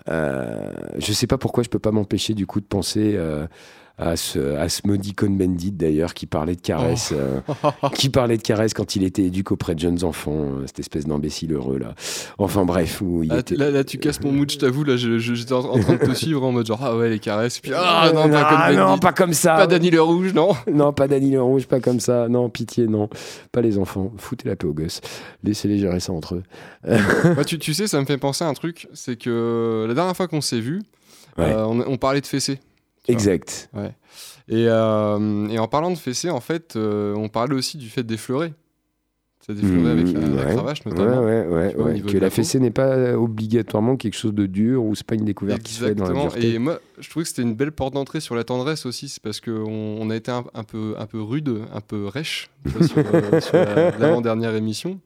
Euh, 0.07 0.71
je 0.97 1.13
sais 1.13 1.27
pas 1.27 1.37
pourquoi 1.37 1.61
je 1.63 1.69
peux 1.69 1.77
pas 1.79 1.91
m'empêcher 1.91 2.33
du 2.33 2.47
coup 2.47 2.59
de 2.59 2.65
penser 2.65 3.13
euh, 3.15 3.45
à 4.01 4.15
ce, 4.15 4.55
à 4.55 4.69
ce 4.69 4.81
maudit 4.87 5.13
Cohn-Bendit 5.13 5.71
d'ailleurs 5.73 6.13
qui 6.13 6.25
parlait 6.25 6.55
de 6.55 6.61
caresses, 6.61 7.13
euh, 7.13 7.41
qui 7.95 8.09
parlait 8.09 8.37
de 8.37 8.41
caresses 8.41 8.73
quand 8.73 8.95
il 8.95 9.03
était 9.03 9.23
éduque 9.23 9.51
auprès 9.51 9.75
de 9.75 9.79
jeunes 9.81 10.05
enfants, 10.05 10.31
euh, 10.37 10.63
cette 10.67 10.79
espèce 10.79 11.05
d'imbécile 11.05 11.51
heureux 11.53 11.77
là. 11.77 11.95
Enfin 12.37 12.63
bref, 12.63 13.01
où 13.01 13.23
il 13.23 13.31
Ah, 13.33 13.39
était. 13.39 13.55
là, 13.55 13.69
là, 13.71 13.83
tu 13.83 13.97
casses 13.97 14.21
mon 14.21 14.31
mood, 14.31 14.49
je 14.49 14.57
t'avoue. 14.57 14.85
Là, 14.85 14.95
j'étais 14.95 15.51
en, 15.53 15.59
en 15.65 15.79
train 15.79 15.93
de 15.95 16.05
te 16.05 16.13
suivre 16.13 16.43
en 16.45 16.53
mode 16.53 16.65
genre, 16.65 16.79
ah 16.81 16.95
ouais, 16.95 17.09
les 17.09 17.19
caresses. 17.19 17.59
Puis, 17.59 17.73
ah 17.75 18.09
non, 18.15 18.29
pas 18.29 18.43
comme 18.45 18.57
Ah, 18.61 18.73
non, 18.73 18.97
pas 18.97 19.11
comme 19.13 19.33
ça. 19.33 19.55
Pas 19.57 19.67
Danny 19.67 19.89
le 19.91 20.01
Rouge, 20.01 20.33
non. 20.33 20.53
Non, 20.71 20.93
pas 20.93 21.07
Dany 21.09 21.31
le 21.31 21.41
Rouge, 21.41 21.67
pas 21.67 21.81
comme 21.81 21.99
ça. 21.99 22.29
Non, 22.29 22.49
pitié, 22.49 22.87
non. 22.87 23.09
Pas 23.51 23.59
les 23.61 23.77
enfants. 23.77 24.13
Foutez 24.17 24.47
la 24.47 24.55
paix 24.55 24.67
aux 24.67 24.73
gosses. 24.73 25.01
Laissez-les 25.43 25.77
gérer 25.77 25.99
ça 25.99 26.13
entre 26.13 26.35
eux. 26.35 26.43
Bah, 27.35 27.43
tu, 27.43 27.59
tu 27.59 27.73
sais, 27.73 27.87
ça 27.87 27.99
me 27.99 28.05
fait 28.05 28.17
penser 28.17 28.45
à 28.45 28.47
un 28.47 28.53
truc. 28.53 28.87
C'est 28.93 29.17
que 29.17 29.85
la 29.87 29.93
dernière 29.93 30.15
fois 30.15 30.27
qu'on 30.29 30.41
s'est 30.41 30.61
vu, 30.61 30.81
Ouais. 31.37 31.45
euh, 31.53 31.65
on, 31.65 31.79
on 31.81 31.97
parlait 31.97 32.21
de 32.21 32.25
fessées. 32.25 32.59
Vois. 33.09 33.13
Exact. 33.13 33.69
Et, 34.47 34.65
euh, 34.67 35.47
et 35.49 35.59
en 35.59 35.67
parlant 35.67 35.91
de 35.91 35.97
fessées, 35.97 36.29
en 36.29 36.39
fait, 36.41 36.75
euh, 36.75 37.13
on 37.15 37.29
parlait 37.29 37.55
aussi 37.55 37.77
du 37.77 37.89
fait 37.89 38.03
d'effleurer. 38.03 38.53
C'est 39.45 39.53
d'effleurer 39.55 39.91
avec 39.91 40.11
la, 40.13 40.19
la 40.19 40.45
ouais. 40.45 40.53
cravache, 40.53 40.85
notamment. 40.85 41.23
ouais, 41.23 41.73
vois, 41.73 41.93
Que 41.93 42.17
la 42.17 42.29
fessée 42.29 42.59
n'est 42.59 42.71
pas 42.71 43.13
obligatoirement 43.17 43.95
quelque 43.95 44.15
chose 44.15 44.33
de 44.33 44.45
dur 44.45 44.83
ou 44.83 44.93
c'est 44.95 45.05
pas 45.07 45.15
une 45.15 45.25
découverte 45.25 45.63
qui 45.63 45.73
se 45.73 45.85
fait 45.85 45.95
dans 45.95 46.03
la 46.03 46.09
Exactement. 46.11 46.31
dureté. 46.33 46.53
Et 46.55 46.59
moi, 46.59 46.79
je 46.99 47.09
trouvais 47.09 47.23
que 47.23 47.29
c'était 47.29 47.41
une 47.43 47.55
belle 47.55 47.71
porte 47.71 47.93
d'entrée 47.93 48.19
sur 48.19 48.35
la 48.35 48.43
tendresse 48.43 48.85
aussi. 48.85 49.07
C'est 49.07 49.23
parce 49.23 49.39
qu'on 49.39 49.51
on 49.99 50.09
a 50.09 50.15
été 50.15 50.29
un, 50.29 50.43
un 50.53 50.63
peu, 50.63 50.93
un 50.99 51.05
peu 51.05 51.21
rude, 51.21 51.61
un 51.73 51.81
peu 51.81 52.05
rêche 52.07 52.49
sur, 52.81 52.97
euh, 52.97 53.39
sur 53.41 53.53
l'avant-dernière 53.99 54.55
émission. 54.55 54.99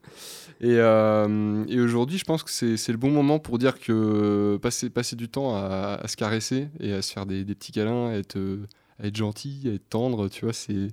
Et, 0.60 0.76
euh, 0.78 1.64
et 1.68 1.80
aujourd'hui, 1.80 2.18
je 2.18 2.24
pense 2.24 2.42
que 2.42 2.50
c'est 2.50 2.92
le 2.92 2.98
bon 2.98 3.10
moment 3.10 3.38
pour 3.38 3.58
dire 3.58 3.78
que 3.78 4.56
passer, 4.62 4.88
passer 4.90 5.16
du 5.16 5.28
temps 5.28 5.54
à, 5.54 5.98
à 6.02 6.08
se 6.08 6.16
caresser 6.16 6.68
et 6.80 6.92
à 6.92 7.02
se 7.02 7.12
faire 7.12 7.26
des, 7.26 7.44
des 7.44 7.54
petits 7.54 7.72
câlins, 7.72 8.08
à 8.10 8.14
être, 8.14 8.36
euh, 8.36 8.66
à 9.02 9.06
être 9.06 9.16
gentil, 9.16 9.62
à 9.66 9.74
être 9.74 9.88
tendre, 9.88 10.28
tu 10.28 10.44
vois, 10.44 10.54
c'est. 10.54 10.88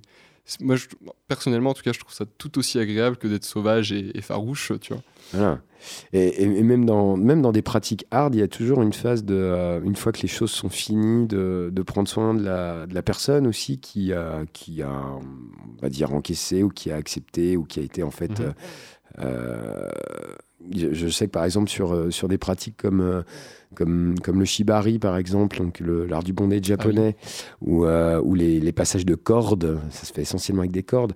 Moi, 0.60 0.74
je- 0.74 0.86
personnellement, 1.28 1.70
en 1.70 1.74
tout 1.74 1.84
cas, 1.84 1.92
je 1.92 2.00
trouve 2.00 2.12
ça 2.12 2.24
tout 2.36 2.58
aussi 2.58 2.80
agréable 2.80 3.16
que 3.16 3.28
d'être 3.28 3.44
sauvage 3.44 3.92
et, 3.92 4.10
et 4.18 4.20
farouche, 4.20 4.72
tu 4.80 4.92
vois. 4.92 5.02
Voilà. 5.32 5.60
Et, 6.12 6.46
même, 6.46 6.84
dans, 6.84 7.16
même 7.16 7.42
dans 7.42 7.52
des 7.52 7.62
pratiques 7.62 8.04
hard, 8.10 8.34
il 8.34 8.38
y 8.40 8.42
a 8.42 8.48
toujours 8.48 8.82
une 8.82 8.92
phase 8.92 9.24
de, 9.24 9.34
euh, 9.36 9.80
une 9.84 9.94
fois 9.96 10.10
que 10.10 10.20
les 10.22 10.28
choses 10.28 10.50
sont 10.50 10.68
finies, 10.68 11.26
de, 11.28 11.70
de 11.72 11.82
prendre 11.82 12.08
soin 12.08 12.34
de 12.34 12.42
la, 12.42 12.86
de 12.86 12.94
la 12.94 13.02
personne 13.02 13.46
aussi 13.46 13.78
qui 13.78 14.12
a, 14.12 14.42
qui 14.52 14.82
a, 14.82 14.90
on 14.90 15.80
va 15.80 15.88
dire, 15.88 16.12
encaissé 16.12 16.64
ou 16.64 16.68
qui 16.68 16.90
a 16.90 16.96
accepté 16.96 17.56
ou 17.56 17.62
qui 17.64 17.78
a 17.78 17.82
été 17.84 18.02
en 18.02 18.10
fait. 18.10 18.40
Mhm. 18.40 18.52
Euh, 19.18 19.90
je, 20.70 21.08
sais 21.08 21.26
que 21.26 21.32
par 21.32 21.44
exemple 21.44 21.70
sur, 21.70 21.92
euh, 21.92 22.10
sur 22.10 22.28
des 22.28 22.38
pratiques 22.38 22.76
comme, 22.76 23.00
euh, 23.00 23.22
comme, 23.74 24.14
comme 24.22 24.38
le 24.38 24.44
shibari 24.44 24.98
par 24.98 25.16
exemple, 25.16 25.58
donc 25.58 25.80
l'art 25.80 26.22
du 26.22 26.32
bondage 26.32 26.64
japonais, 26.64 27.16
où, 27.60 27.84
euh, 27.84 28.20
où 28.22 28.34
les, 28.34 28.60
les 28.60 28.72
passages 28.72 29.06
de 29.06 29.14
cordes, 29.14 29.78
ça 29.90 30.06
se 30.06 30.12
fait 30.12 30.22
essentiellement 30.22 30.62
avec 30.62 30.72
des 30.72 30.82
cordes, 30.82 31.12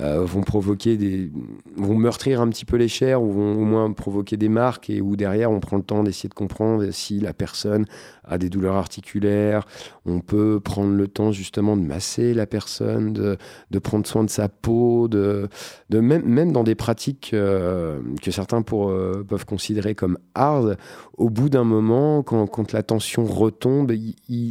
euh, 0.00 0.24
vont 0.24 0.42
provoquer 0.42 0.96
des, 0.96 1.28
vont 1.76 1.96
meurtrir 1.96 2.40
un 2.40 2.48
petit 2.48 2.64
peu 2.64 2.76
les 2.76 2.86
chairs 2.86 3.20
ou 3.20 3.32
vont 3.32 3.56
au 3.56 3.64
moins 3.64 3.90
provoquer 3.92 4.36
des 4.36 4.48
marques 4.48 4.90
et 4.90 5.00
où 5.00 5.16
derrière 5.16 5.50
on 5.50 5.58
prend 5.58 5.76
le 5.76 5.82
temps 5.82 6.04
d'essayer 6.04 6.28
de 6.28 6.34
comprendre 6.34 6.88
si 6.92 7.18
la 7.18 7.32
personne 7.32 7.84
a 8.22 8.38
des 8.38 8.48
douleurs 8.48 8.76
articulaires. 8.76 9.66
On 10.06 10.20
peut 10.20 10.60
prendre 10.60 10.94
le 10.94 11.08
temps 11.08 11.32
justement 11.32 11.76
de 11.76 11.82
masser 11.82 12.32
la 12.32 12.46
personne, 12.46 13.12
de, 13.12 13.38
de 13.72 13.78
prendre 13.80 14.06
soin 14.06 14.22
de 14.22 14.30
sa 14.30 14.48
peau, 14.48 15.08
de, 15.08 15.48
de 15.90 15.98
même, 15.98 16.22
même 16.24 16.52
dans 16.52 16.62
des 16.62 16.76
pratiques 16.76 17.30
euh, 17.34 18.00
que 18.22 18.30
certains 18.30 18.62
pour, 18.62 18.87
euh, 18.90 19.24
peuvent 19.26 19.44
considérer 19.44 19.94
comme 19.94 20.18
hard, 20.34 20.76
au 21.16 21.30
bout 21.30 21.48
d'un 21.48 21.64
moment, 21.64 22.22
quand, 22.22 22.72
la 22.72 22.82
tension 22.82 23.24
retombe, 23.24 23.92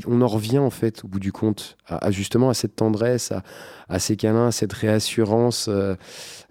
on 0.07 0.21
en 0.21 0.27
revient 0.27 0.57
en 0.57 0.69
fait 0.69 1.03
au 1.03 1.07
bout 1.07 1.19
du 1.19 1.31
compte 1.31 1.77
à, 1.85 2.11
justement 2.11 2.49
à 2.49 2.53
cette 2.53 2.75
tendresse, 2.75 3.31
à, 3.89 3.99
ces 3.99 4.17
câlins, 4.17 4.47
à 4.47 4.51
cette 4.51 4.73
réassurance, 4.73 5.69
euh, 5.69 5.95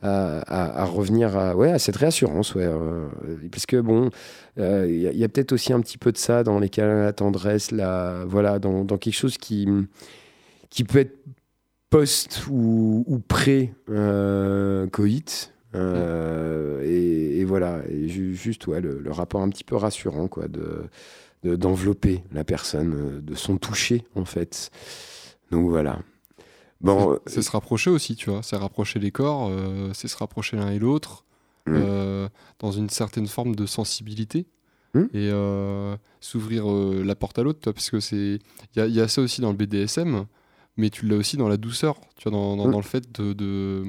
à, 0.02 0.84
revenir 0.84 1.36
à, 1.36 1.56
ouais, 1.56 1.72
à 1.72 1.78
cette 1.78 1.96
réassurance. 1.96 2.54
Euh, 2.56 3.08
parce 3.50 3.66
que 3.66 3.80
bon, 3.80 4.10
il 4.56 5.00
y 5.00 5.24
a, 5.24 5.28
peut-être 5.28 5.52
aussi 5.52 5.72
un 5.72 5.80
petit 5.80 5.98
peu 5.98 6.12
de 6.12 6.18
ça 6.18 6.42
dans 6.42 6.58
les 6.58 6.68
câlins, 6.68 7.02
la 7.02 7.12
tendresse, 7.12 7.72
voilà, 7.72 8.58
dans, 8.58 8.84
quelque 8.98 9.14
chose 9.14 9.38
qui, 9.38 9.68
qui 10.70 10.84
peut 10.84 11.00
être 11.00 11.16
post 11.90 12.46
ou, 12.50 13.04
ou 13.06 13.18
pré 13.18 13.72
euh, 15.76 16.82
et, 16.84 17.38
et 17.40 17.44
voilà, 17.44 17.80
et 17.88 18.08
ju- 18.08 18.34
juste 18.34 18.66
ouais, 18.66 18.80
le, 18.80 18.98
le 18.98 19.10
rapport 19.12 19.40
un 19.42 19.48
petit 19.48 19.64
peu 19.64 19.76
rassurant 19.76 20.28
quoi, 20.28 20.48
de 20.48 20.84
de- 21.44 21.56
d'envelopper 21.56 22.22
la 22.32 22.44
personne, 22.44 22.94
euh, 22.94 23.20
de 23.20 23.34
son 23.34 23.58
toucher 23.58 24.04
en 24.14 24.24
fait. 24.24 24.70
Donc 25.50 25.68
voilà. 25.68 26.00
Bon, 26.80 27.12
euh, 27.12 27.18
C'est 27.26 27.42
se 27.42 27.50
rapprocher 27.50 27.90
aussi, 27.90 28.16
tu 28.16 28.30
vois. 28.30 28.42
C'est 28.42 28.56
rapprocher 28.56 28.98
les 28.98 29.10
corps, 29.10 29.48
euh, 29.50 29.90
c'est 29.94 30.08
se 30.08 30.16
rapprocher 30.16 30.56
l'un 30.56 30.70
et 30.70 30.78
l'autre 30.78 31.24
Mm. 31.68 32.28
dans 32.60 32.70
une 32.70 32.88
certaine 32.90 33.26
forme 33.26 33.56
de 33.56 33.66
sensibilité. 33.66 34.46
Hmm. 34.94 35.06
et 35.12 35.30
s'ouvrir 36.20 36.64
la 36.68 37.14
porte 37.16 37.38
à 37.38 37.42
l'autre, 37.42 37.58
parce 37.72 37.90
que 37.90 38.00
c'est. 38.00 38.38
Il 38.74 38.78
y 38.78 38.80
a, 38.80 38.86
il 38.86 38.94
y 38.94 39.00
a 39.00 39.08
ça 39.08 39.20
aussi 39.20 39.40
dans 39.40 39.50
le 39.50 39.56
BDSM, 39.56 40.24
mais 40.76 40.88
tu 40.90 41.06
l'as 41.06 41.16
aussi 41.16 41.36
dans 41.36 41.48
la 41.48 41.56
douceur, 41.58 42.00
tu 42.16 42.28
vois, 42.30 42.38
dans, 42.38 42.56
dans, 42.56 42.68
dans 42.70 42.78
le 42.78 42.84
fait 42.84 43.04
de. 43.20 43.32
de 43.32 43.82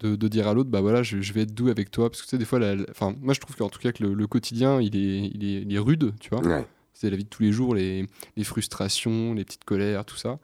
de, 0.00 0.14
de 0.16 0.28
dire 0.28 0.46
à 0.48 0.54
l'autre 0.54 0.68
bah 0.70 0.80
voilà 0.80 1.02
je, 1.02 1.20
je 1.20 1.32
vais 1.32 1.42
être 1.42 1.54
doux 1.54 1.68
avec 1.68 1.90
toi 1.90 2.10
parce 2.10 2.20
que 2.20 2.26
tu 2.26 2.30
sais 2.30 2.38
des 2.38 2.44
fois 2.44 2.58
la- 2.58 2.74
la- 2.76 2.84
enfin 2.90 3.14
moi 3.20 3.32
je 3.34 3.40
trouve 3.40 3.56
qu'en 3.56 3.68
tout 3.70 3.78
cas 3.78 3.92
que 3.92 4.02
le, 4.04 4.12
le 4.14 4.26
quotidien 4.26 4.80
il 4.80 4.94
est, 4.96 5.30
il 5.34 5.44
est 5.44 5.62
il 5.62 5.74
est 5.74 5.78
rude 5.78 6.12
tu 6.20 6.30
vois 6.30 6.40
Ouais. 6.46 6.66
c'est 6.92 7.08
la 7.10 7.16
vie 7.16 7.24
de 7.24 7.28
tous 7.30 7.42
les 7.42 7.52
jours, 7.52 7.74
les, 7.74 8.06
les 8.36 8.44
frustrations, 8.44 9.32
les 9.34 9.44
petites 9.44 9.64
colères, 9.64 10.04
tout 10.04 10.16
ça. 10.16 10.38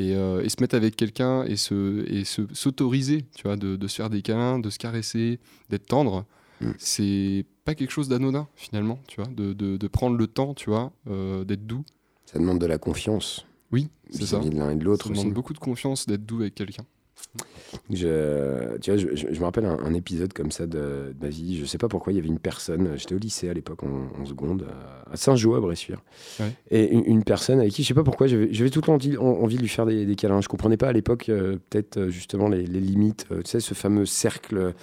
Et, 0.00 0.14
euh, 0.14 0.42
et 0.44 0.48
se 0.48 0.56
mettre 0.60 0.76
avec 0.76 0.94
quelqu'un 0.94 1.44
et 1.44 1.56
se 1.56 2.04
et 2.08 2.24
se 2.24 2.42
s'autoriser, 2.52 3.24
tu 3.34 3.42
vois, 3.42 3.56
de, 3.56 3.74
de 3.76 3.88
se 3.88 3.96
faire 3.96 4.08
des 4.10 4.22
câlins, 4.22 4.58
de 4.60 4.70
se 4.70 4.78
caresser, 4.78 5.38
d'être 5.70 5.86
tendre, 5.86 6.24
Mm. 6.60 6.70
c'est 6.78 7.44
pas 7.64 7.76
quelque 7.76 7.92
chose 7.92 8.08
d'anodin 8.08 8.48
finalement, 8.56 8.98
tu 9.06 9.20
vois, 9.20 9.30
de, 9.30 9.52
de, 9.52 9.76
de 9.76 9.86
prendre 9.88 10.16
le 10.16 10.26
temps, 10.26 10.54
tu 10.54 10.70
vois, 10.70 10.92
euh, 11.08 11.44
d'être 11.44 11.66
doux. 11.68 11.84
Ça 12.26 12.38
demande 12.40 12.58
de 12.60 12.66
la 12.66 12.78
confiance. 12.78 13.46
Oui, 13.70 13.88
c'est 14.10 14.26
ça. 14.26 14.40
de 14.40 14.50
l'un 14.50 14.70
et 14.70 14.74
de 14.74 14.80
Ça 14.80 14.84
l'autre 14.86 15.08
demande 15.08 15.26
aussi. 15.26 15.34
beaucoup 15.34 15.52
de 15.52 15.58
confiance 15.60 16.06
d'être 16.06 16.26
doux 16.26 16.40
avec 16.40 16.54
quelqu'un. 16.56 16.84
Je, 17.92 18.76
tu 18.78 18.90
vois, 18.90 18.98
je, 18.98 19.14
je- 19.14 19.26
je 19.32 19.38
me 19.40 19.44
rappelle 19.44 19.66
un, 19.66 19.78
un 19.78 19.92
épisode 19.94 20.32
comme 20.32 20.50
ça 20.50 20.66
de, 20.66 20.78
de 20.78 21.14
ma 21.20 21.28
vie. 21.28 21.58
Je 21.58 21.64
sais 21.66 21.78
pas 21.78 21.88
pourquoi, 21.88 22.12
il 22.12 22.16
y 22.16 22.18
avait 22.18 22.28
une 22.28 22.38
personne, 22.38 22.92
j'étais 22.96 23.14
au 23.14 23.18
lycée 23.18 23.48
à 23.48 23.52
l'époque, 23.54 23.82
en, 23.82 24.20
en 24.20 24.24
seconde, 24.24 24.64
à- 25.06 25.12
à 25.12 25.16
Saint-Jean, 25.16 25.54
à 25.54 25.60
Bressuire. 25.60 26.00
Ouais. 26.40 26.52
Et 26.70 26.90
une, 26.90 27.04
une 27.06 27.24
personne 27.24 27.60
avec 27.60 27.72
qui, 27.72 27.82
je 27.82 27.88
sais 27.88 27.94
pas 27.94 28.04
pourquoi, 28.04 28.26
j'avais 28.26 28.70
tout 28.70 28.80
le 28.80 28.86
temps 28.86 28.94
envie, 28.94 29.16
en- 29.18 29.22
envie 29.24 29.56
de 29.56 29.62
lui 29.62 29.68
faire 29.68 29.86
des, 29.86 30.06
des 30.06 30.16
câlins. 30.16 30.40
Je 30.40 30.48
comprenais 30.48 30.76
pas 30.76 30.88
à 30.88 30.92
l'époque, 30.92 31.28
euh, 31.28 31.56
peut-être 31.70 31.98
euh, 31.98 32.08
justement, 32.10 32.48
les, 32.48 32.66
les 32.66 32.80
limites, 32.80 33.26
euh, 33.32 33.42
tu 33.42 33.50
sais, 33.50 33.60
ce 33.60 33.74
fameux 33.74 34.06
cercle 34.06 34.74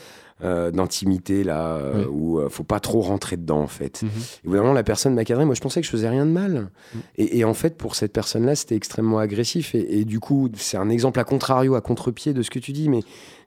euh, 0.44 0.70
d'intimité 0.70 1.46
là, 1.46 1.78
euh, 1.78 2.06
où 2.12 2.40
euh, 2.40 2.50
faut 2.50 2.66
pas 2.66 2.82
trop 2.82 3.00
rentrer 3.00 3.38
dedans 3.38 3.62
en 3.62 3.68
fait. 3.68 4.04
Mhm. 4.04 4.10
Et 4.44 4.48
vraiment, 4.50 4.74
la 4.74 4.84
personne 4.84 5.14
m'a 5.14 5.24
cadré. 5.24 5.46
Moi, 5.46 5.56
je 5.56 5.62
pensais 5.62 5.80
que 5.80 5.86
je 5.86 5.92
faisais 5.92 6.10
rien 6.10 6.26
de 6.26 6.32
mal. 6.32 6.72
Mm. 6.94 6.98
Et, 7.16 7.38
et 7.40 7.46
en 7.46 7.54
fait, 7.54 7.78
pour 7.78 7.96
cette 7.96 8.12
personne-là, 8.12 8.54
c'était 8.56 8.76
extrêmement 8.76 9.20
agressif. 9.20 9.76
Et, 9.76 10.00
et 10.00 10.04
du 10.04 10.20
coup, 10.20 10.50
c'est 10.58 10.76
un 10.76 10.90
exemple 10.90 11.22
à 11.22 11.24
contrario, 11.24 11.76
à 11.76 11.82
contre-pied 11.82 12.34
de 12.34 12.42
ce 12.42 12.50
que 12.50 12.60
tu 12.60 12.74
dis. 12.74 12.90
Mais, 12.90 13.00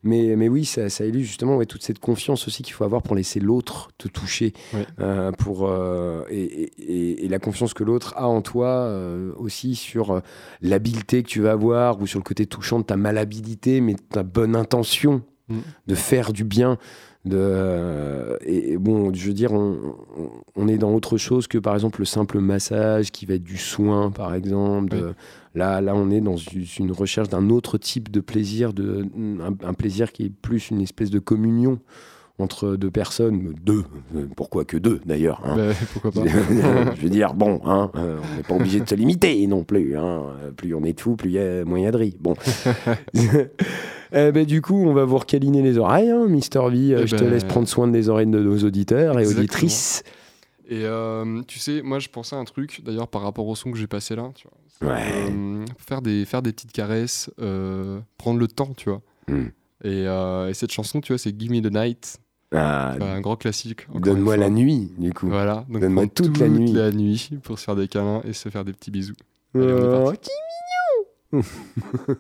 mais, 0.03 0.35
mais 0.35 0.49
oui, 0.49 0.65
ça, 0.65 0.89
ça 0.89 1.05
justement 1.13 1.57
ouais, 1.57 1.67
toute 1.67 1.83
cette 1.83 1.99
confiance 1.99 2.49
aussi 2.49 2.63
qu'il 2.63 2.73
faut 2.73 2.85
avoir 2.85 3.03
pour 3.03 3.17
laisser 3.17 3.39
l'autre 3.39 3.91
te 3.99 4.09
toucher. 4.09 4.55
Euh, 4.99 5.31
pour, 5.33 5.69
euh, 5.69 6.25
et, 6.31 7.25
et- 7.25 7.29
la 7.29 7.39
confiance 7.39 7.75
que 7.75 7.85
l'autre 7.85 8.15
a 8.17 8.27
en 8.29 8.41
toi 8.41 8.91
aussi 9.37 9.75
sur 9.75 10.23
l'habileté 10.63 11.23
que 11.23 11.29
tu 11.29 11.43
vas 11.43 11.51
avoir 11.53 12.01
ou 12.01 12.07
sur 12.07 12.19
le 12.19 12.25
côté 12.25 12.47
touchant 12.47 12.79
de 12.79 12.85
ta 12.85 12.97
malhabilité, 12.97 13.83
mais 13.83 13.93
de 13.93 14.01
ta 14.01 14.23
bonne 14.23 14.57
intention 14.57 15.23
Mm. 15.49 15.57
de 15.87 15.95
faire 15.95 16.33
du 16.33 16.45
bien. 16.45 16.77
De, 17.25 17.37
euh, 17.39 18.37
et, 18.43 18.73
et 18.73 18.79
bon, 18.79 19.13
je 19.13 19.27
veux 19.27 19.35
dire, 19.35 19.53
on, 19.53 19.95
on- 20.57 20.69
est 20.69 20.79
dans 20.79 20.95
autre 20.95 21.19
chose 21.19 21.47
que 21.47 21.59
par 21.59 21.75
exemple 21.75 22.01
le 22.01 22.05
simple 22.07 22.39
massage 22.39 23.11
qui 23.11 23.27
va 23.27 23.35
être 23.35 23.43
du 23.43 23.57
soin, 23.59 24.11
par 24.11 24.35
exemple. 24.35 24.91
de- 24.91 25.07
Oui. 25.09 25.13
là, 25.55 25.81
là, 25.81 25.95
on 25.95 26.11
est 26.11 26.21
dans 26.21 26.37
une 26.37 26.65
une 26.79 26.93
recherche 26.93 27.29
d'un 27.29 27.51
autre 27.51 27.77
type 27.77 28.11
de 28.11 28.21
plaisir, 28.21 28.73
de, 28.73 29.07
un, 29.43 29.55
un 29.69 29.75
plaisir 29.75 30.13
qui 30.13 30.25
est 30.27 30.31
plus 30.31 30.71
une 30.71 30.81
espèce 30.81 31.11
de 31.11 31.19
communion 31.19 31.81
entre 32.39 32.77
deux 32.77 32.91
personnes, 32.91 33.55
deux, 33.63 33.85
euh, 34.15 34.27
pourquoi 34.37 34.65
que 34.65 34.77
deux 34.77 35.01
d'ailleurs. 35.05 35.41
hein. 35.45 35.57
Bah, 35.57 35.75
pourquoi 35.93 36.13
pas 36.13 36.29
je 36.95 37.01
veux 37.01 37.11
dire, 37.11 37.35
bon, 37.35 37.61
hein, 37.65 37.91
euh, 37.97 38.19
on 38.23 38.37
n'est 38.37 38.43
pas 38.43 38.55
obligé 38.55 38.81
de 38.81 38.89
se 38.89 38.95
limiter 38.95 39.47
non 39.47 39.65
plus. 39.65 39.97
Hein. 39.97 40.23
Plus 40.57 40.75
on 40.75 40.85
est 40.85 40.93
de 40.93 41.01
fous, 41.01 41.17
plus 41.17 41.31
il 41.31 41.35
y 41.35 41.39
a 41.39 41.65
moyen 41.65 41.91
de 41.91 41.97
rire. 41.97 42.15
Bon. 42.21 42.35
Eh 44.11 44.33
ben, 44.33 44.47
du 44.47 44.63
coup, 44.63 44.87
on 44.87 44.95
va 44.95 45.05
vous 45.05 45.19
recaliner 45.19 45.61
les 45.61 45.77
oreilles, 45.77 46.09
hein, 46.09 46.27
Mister 46.29 46.61
V. 46.71 46.97
Eh 47.03 47.07
je 47.07 47.15
te 47.15 47.23
ben, 47.23 47.31
laisse 47.31 47.45
prendre 47.45 47.69
soin 47.69 47.89
des 47.89 48.09
oreilles 48.09 48.27
de 48.27 48.39
nos 48.43 48.57
auditeurs 48.65 49.19
et 49.19 49.21
Exactement. 49.21 49.41
auditrices. 49.41 50.03
Et 50.71 50.85
euh, 50.85 51.43
tu 51.47 51.59
sais, 51.59 51.83
moi 51.83 51.99
je 51.99 52.09
pensais 52.09 52.35
à 52.35 52.39
un 52.39 52.45
truc, 52.45 52.83
d'ailleurs 52.85 53.09
par 53.09 53.23
rapport 53.23 53.47
au 53.47 53.55
son 53.55 53.71
que 53.71 53.77
j'ai 53.79 53.87
passé 53.87 54.17
là, 54.17 54.31
tu 54.35 54.49
vois. 54.81 54.95
Ouais. 54.95 55.31
Euh, 55.31 55.65
faire, 55.79 56.01
des, 56.01 56.25
faire 56.25 56.41
des 56.41 56.53
petites 56.53 56.73
caresses, 56.73 57.31
euh, 57.41 58.01
prendre 58.17 58.39
le 58.39 58.49
temps, 58.49 58.73
tu 58.77 58.89
vois. 58.89 59.03
Hmm. 59.29 59.49
Et, 59.85 60.05
et 60.05 60.55
cette 60.55 60.73
chanson, 60.73 61.01
tu 61.01 61.13
vois, 61.13 61.19
c'est 61.19 61.39
Give 61.39 61.51
Me 61.53 61.61
the 61.61 61.73
Night, 61.73 62.19
Ah, 62.53 62.93
Enfin, 62.97 63.15
un 63.15 63.21
grand 63.21 63.37
classique. 63.37 63.87
Donne-moi 63.95 64.37
la 64.37 64.49
nuit, 64.49 64.91
du 64.99 65.13
coup. 65.13 65.29
Voilà, 65.29 65.67
donc 65.69 65.81
Donne-moi 65.83 66.07
toute 66.07 66.39
la 66.39 66.49
nuit. 66.49 66.73
la 66.73 66.91
nuit 66.93 67.31
pour 67.43 67.59
se 67.59 67.65
faire 67.65 67.77
des 67.77 67.89
câlins 67.89 68.23
et 68.25 68.33
se 68.33 68.49
faire 68.49 68.65
des 68.65 68.73
petits 68.73 68.91
bisous. 68.91 69.15
Allez, 69.55 69.65
on 69.65 69.77
est 69.77 70.09
Oh, 70.09 70.13
qui 70.21 70.31
mignon 71.33 71.45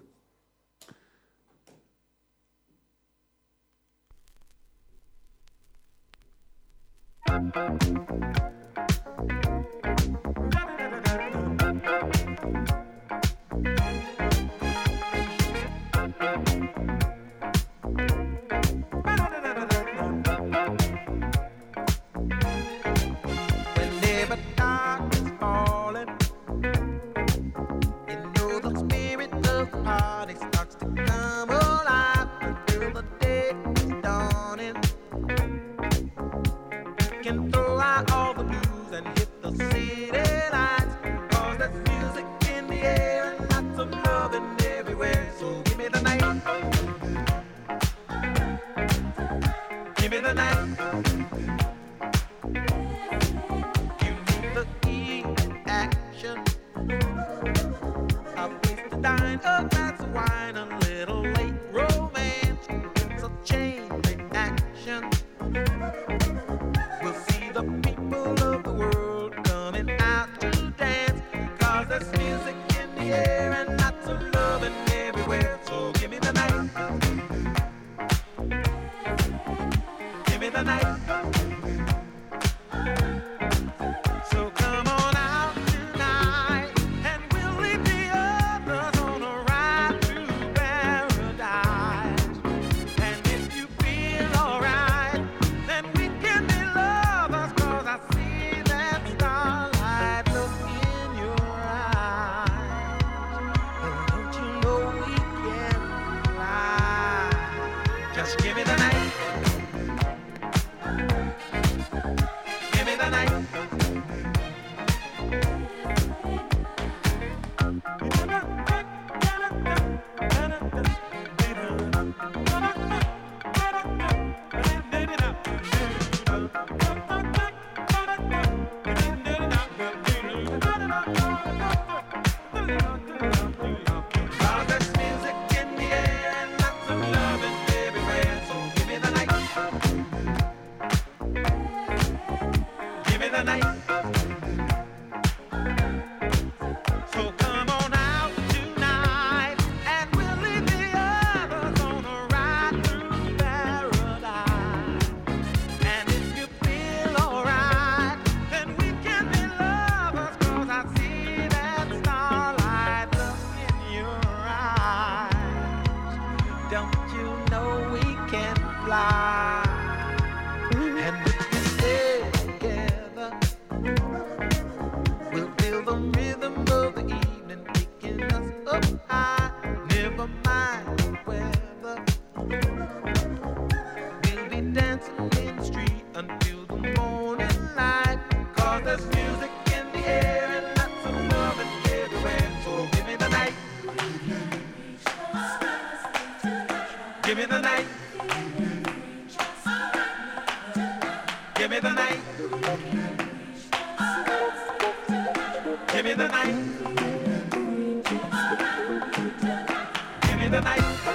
Give 210.48 210.54
me 210.54 210.60
the 210.60 210.64
night. 210.64 211.07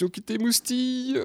Ouh, 0.00 0.04
L'émission 0.04 0.08
qui 0.08 0.22
t'émoustille. 0.22 1.20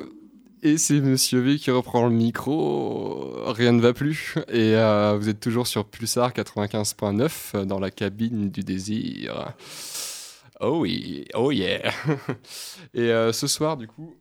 Et 0.61 0.77
c'est 0.77 0.99
Monsieur 0.99 1.39
V 1.39 1.57
qui 1.57 1.71
reprend 1.71 2.07
le 2.07 2.13
micro. 2.13 3.31
Rien 3.45 3.71
ne 3.71 3.79
va 3.79 3.93
plus. 3.93 4.35
Et 4.49 4.75
euh, 4.75 5.15
vous 5.17 5.29
êtes 5.29 5.39
toujours 5.39 5.67
sur 5.67 5.85
Pulsar 5.85 6.33
95.9 6.33 7.31
euh, 7.55 7.65
dans 7.65 7.79
la 7.79 7.91
cabine 7.91 8.49
du 8.49 8.61
désir. 8.61 9.53
Oh 10.59 10.79
oui, 10.81 11.25
oh 11.35 11.51
yeah. 11.51 11.91
Et 12.93 13.11
euh, 13.11 13.31
ce 13.31 13.47
soir, 13.47 13.77
du 13.77 13.87
coup, 13.87 14.13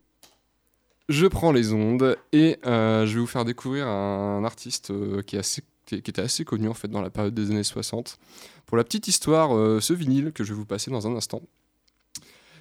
je 1.09 1.27
prends 1.27 1.53
les 1.53 1.73
ondes 1.73 2.17
et 2.33 2.59
je 2.65 3.13
vais 3.13 3.21
vous 3.21 3.27
faire 3.27 3.45
découvrir 3.45 3.87
un 3.89 4.45
artiste 4.45 4.93
qui, 5.27 5.37
est 5.37 5.41
assez, 5.41 5.63
qui 5.87 5.97
était 5.97 6.23
assez 6.23 6.45
connu 6.45 6.69
en 6.69 6.75
fait 6.75 6.89
dans 6.89 7.03
la 7.03 7.11
période 7.11 7.35
des 7.35 7.51
années 7.51 7.65
60. 7.65 8.19
Pour 8.67 8.77
la 8.77 8.85
petite 8.85 9.09
histoire, 9.09 9.51
ce 9.83 9.93
vinyle 9.93 10.33
que 10.33 10.45
je 10.45 10.53
vais 10.53 10.59
vous 10.59 10.65
passer 10.65 10.91
dans 10.91 11.07
un 11.07 11.15
instant. 11.15 11.43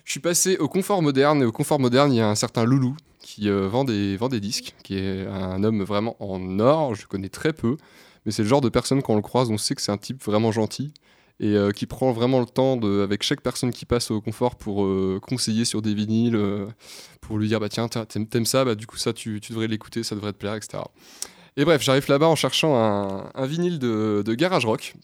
Je 0.03 0.11
suis 0.11 0.19
passé 0.19 0.57
au 0.57 0.67
confort 0.67 1.01
moderne 1.01 1.41
et 1.41 1.45
au 1.45 1.51
confort 1.51 1.79
moderne, 1.79 2.11
il 2.11 2.17
y 2.17 2.21
a 2.21 2.29
un 2.29 2.35
certain 2.35 2.65
Loulou 2.65 2.95
qui 3.19 3.49
euh, 3.49 3.69
vend, 3.69 3.85
des, 3.85 4.39
disques, 4.41 4.75
qui 4.83 4.97
est 4.97 5.25
un 5.27 5.63
homme 5.63 5.81
vraiment 5.83 6.17
en 6.19 6.59
or, 6.59 6.93
je 6.93 7.07
connais 7.07 7.29
très 7.29 7.53
peu, 7.53 7.77
mais 8.25 8.33
c'est 8.33 8.43
le 8.43 8.49
genre 8.49 8.59
de 8.59 8.67
personne 8.67 9.01
quand 9.01 9.13
on 9.13 9.15
le 9.15 9.21
croise, 9.21 9.49
on 9.49 9.57
sait 9.57 9.75
que 9.75 9.81
c'est 9.81 9.93
un 9.93 9.97
type 9.97 10.21
vraiment 10.21 10.51
gentil 10.51 10.93
et 11.39 11.55
euh, 11.55 11.71
qui 11.71 11.85
prend 11.85 12.11
vraiment 12.11 12.41
le 12.41 12.45
temps 12.45 12.79
avec 12.79 13.23
chaque 13.23 13.41
personne 13.41 13.71
qui 13.71 13.85
passe 13.85 14.11
au 14.11 14.19
confort 14.19 14.55
pour 14.55 14.83
euh, 14.83 15.19
conseiller 15.25 15.63
sur 15.63 15.81
des 15.81 15.93
vinyles, 15.93 16.37
pour 17.21 17.37
lui 17.37 17.47
dire 17.47 17.61
bah 17.61 17.69
tiens 17.69 17.87
t'aimes 17.87 18.45
ça, 18.45 18.65
bah 18.65 18.75
du 18.75 18.85
coup 18.85 18.97
ça 18.97 19.13
tu, 19.13 19.39
devrais 19.39 19.67
l'écouter, 19.67 20.03
ça 20.03 20.15
devrait 20.15 20.33
te 20.33 20.37
plaire, 20.37 20.55
etc. 20.55 20.83
Et 21.55 21.63
bref, 21.63 21.81
j'arrive 21.81 22.05
là-bas 22.09 22.27
en 22.27 22.35
cherchant 22.35 22.75
un, 22.75 23.45
vinyle 23.45 23.79
de 23.79 24.33
garage 24.33 24.65
rock, 24.65 24.95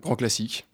grand 0.00 0.16
classique. 0.16 0.66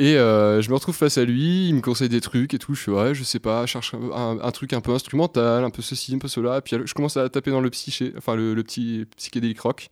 Et 0.00 0.16
euh, 0.16 0.62
je 0.62 0.70
me 0.70 0.74
retrouve 0.76 0.96
face 0.96 1.18
à 1.18 1.26
lui, 1.26 1.68
il 1.68 1.74
me 1.74 1.82
conseille 1.82 2.08
des 2.08 2.22
trucs 2.22 2.54
et 2.54 2.58
tout. 2.58 2.74
Je 2.74 2.80
fais 2.80 2.90
ouais, 2.90 3.14
je 3.14 3.22
sais 3.22 3.38
pas, 3.38 3.66
cherche 3.66 3.94
un, 3.94 4.50
truc 4.50 4.72
un 4.72 4.80
peu 4.80 4.92
instrumental, 4.92 5.62
un 5.62 5.68
peu 5.68 5.82
ceci, 5.82 6.14
un 6.14 6.18
peu 6.18 6.26
cela. 6.26 6.62
Puis 6.62 6.74
je 6.82 6.94
commence 6.94 7.18
à 7.18 7.28
taper 7.28 7.50
dans 7.50 7.60
le 7.60 7.68
psyché, 7.68 8.14
enfin 8.16 8.34
le, 8.34 8.54
petit 8.62 9.04
psychédélique 9.18 9.60
rock. 9.60 9.90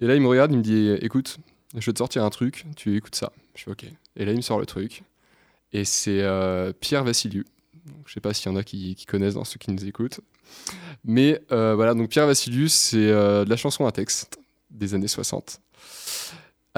Et 0.00 0.08
là 0.08 0.16
il 0.16 0.22
me 0.22 0.26
regarde, 0.26 0.50
il 0.50 0.58
me 0.58 0.62
dit 0.64 0.90
écoute, 1.02 1.38
je 1.76 1.86
vais 1.86 1.92
te 1.92 1.98
sortir 1.98 2.24
un 2.24 2.30
truc, 2.30 2.66
tu 2.74 2.96
écoutes 2.96 3.14
ça. 3.14 3.30
Je 3.54 3.62
fais 3.62 3.70
ok. 3.70 3.84
Et 4.16 4.24
là 4.24 4.32
il 4.32 4.38
me 4.38 4.42
sort 4.42 4.58
le 4.58 4.66
truc. 4.66 5.04
Et 5.72 5.84
c'est 5.84 6.22
euh, 6.22 6.72
Pierre 6.72 7.04
Vassiliou. 7.04 7.44
Je 8.06 8.14
sais 8.14 8.20
pas 8.20 8.34
s'il 8.34 8.50
y 8.50 8.52
en 8.52 8.56
a 8.56 8.64
qui, 8.64 8.96
connaissent 9.06 9.36
ceux 9.44 9.58
qui 9.58 9.70
nous 9.70 9.86
écoutent. 9.86 10.18
Mais 11.04 11.40
euh, 11.52 11.76
voilà, 11.76 11.94
donc 11.94 12.08
Pierre 12.08 12.26
Vassiliou, 12.26 12.66
c'est 12.66 13.06
de 13.06 13.48
la 13.48 13.56
chanson 13.56 13.86
à 13.86 13.92
texte 13.92 14.40
des 14.68 14.94
années 14.94 15.06
60 15.06 15.60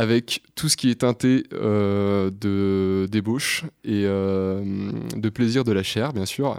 avec 0.00 0.42
tout 0.54 0.68
ce 0.70 0.76
qui 0.76 0.90
est 0.90 1.00
teinté 1.02 1.44
euh, 1.52 2.30
de 2.30 3.06
débauche 3.10 3.64
et 3.84 4.04
euh, 4.06 4.62
de 5.14 5.28
plaisir 5.28 5.62
de 5.64 5.72
la 5.72 5.82
chair, 5.82 6.12
bien 6.14 6.24
sûr. 6.26 6.56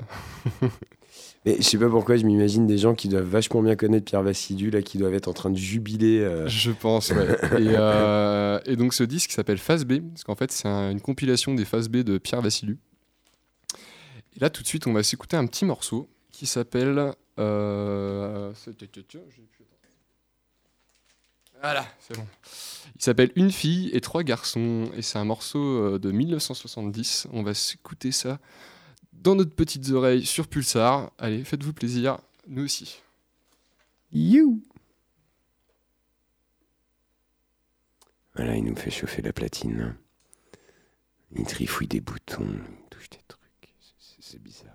Mais 1.45 1.55
je 1.57 1.63
sais 1.63 1.79
pas 1.79 1.89
pourquoi, 1.89 2.17
je 2.17 2.23
m'imagine 2.25 2.67
des 2.67 2.77
gens 2.77 2.93
qui 2.93 3.09
doivent 3.09 3.25
vachement 3.25 3.63
bien 3.63 3.75
connaître 3.75 4.05
Pierre 4.05 4.21
Vassidu, 4.21 4.69
là, 4.69 4.83
qui 4.83 4.99
doivent 4.99 5.15
être 5.15 5.27
en 5.27 5.33
train 5.33 5.49
de 5.49 5.57
jubiler. 5.57 6.19
euh, 6.19 6.47
Je 6.47 6.69
pense, 6.69 7.09
ouais. 7.09 7.25
et, 7.59 7.73
euh, 7.75 8.59
et 8.67 8.75
donc 8.75 8.93
ce 8.93 9.03
disque 9.03 9.31
s'appelle 9.31 9.57
Phase 9.57 9.83
B, 9.85 10.01
parce 10.09 10.23
qu'en 10.23 10.35
fait 10.35 10.51
c'est 10.51 10.67
un- 10.67 10.91
une 10.91 11.01
compilation 11.01 11.55
des 11.55 11.65
phases 11.65 11.89
B 11.89 11.97
de 12.03 12.19
Pierre 12.19 12.43
Vassilu. 12.43 12.77
Et 14.35 14.39
là 14.39 14.51
tout 14.51 14.61
de 14.61 14.67
suite 14.67 14.85
on 14.85 14.93
va 14.93 15.01
s'écouter 15.01 15.35
un 15.35 15.47
petit 15.47 15.65
morceau 15.65 16.07
qui 16.31 16.45
s'appelle... 16.45 17.11
euh, 17.39 18.51
c'est- 18.53 18.77
tiens, 18.77 18.87
tiens, 18.91 19.03
tiens, 19.07 19.21
j'ai 19.35 19.41
plus- 19.41 19.65
Voilà, 21.61 21.85
c'est 21.99 22.15
bon. 22.17 22.25
Il 22.95 23.03
s'appelle 23.03 23.31
Une 23.35 23.51
fille 23.51 23.89
et 23.93 24.01
trois 24.01 24.23
garçons, 24.23 24.89
et 24.95 25.01
c'est 25.01 25.17
un 25.19 25.25
morceau 25.25 25.59
euh, 25.59 25.99
de 25.99 26.11
1970. 26.11 27.27
On 27.31 27.43
va 27.43 27.53
s'écouter 27.53 28.11
ça 28.11 28.39
dans 29.13 29.35
notre 29.35 29.53
petites 29.55 29.89
oreilles 29.91 30.25
sur 30.25 30.47
Pulsar. 30.47 31.11
Allez, 31.19 31.43
faites-vous 31.43 31.73
plaisir, 31.73 32.17
nous 32.47 32.63
aussi. 32.63 33.01
You 34.11 34.61
Voilà, 38.35 38.55
il 38.55 38.63
nous 38.63 38.75
fait 38.75 38.91
chauffer 38.91 39.21
la 39.21 39.33
platine. 39.33 39.95
Il 41.35 41.45
trifouille 41.45 41.87
des 41.87 42.01
boutons, 42.01 42.43
il 42.43 42.89
touche 42.89 43.09
des 43.09 43.19
trucs. 43.27 43.75
C'est- 43.79 44.15
C'est 44.21 44.41
bizarre. 44.41 44.70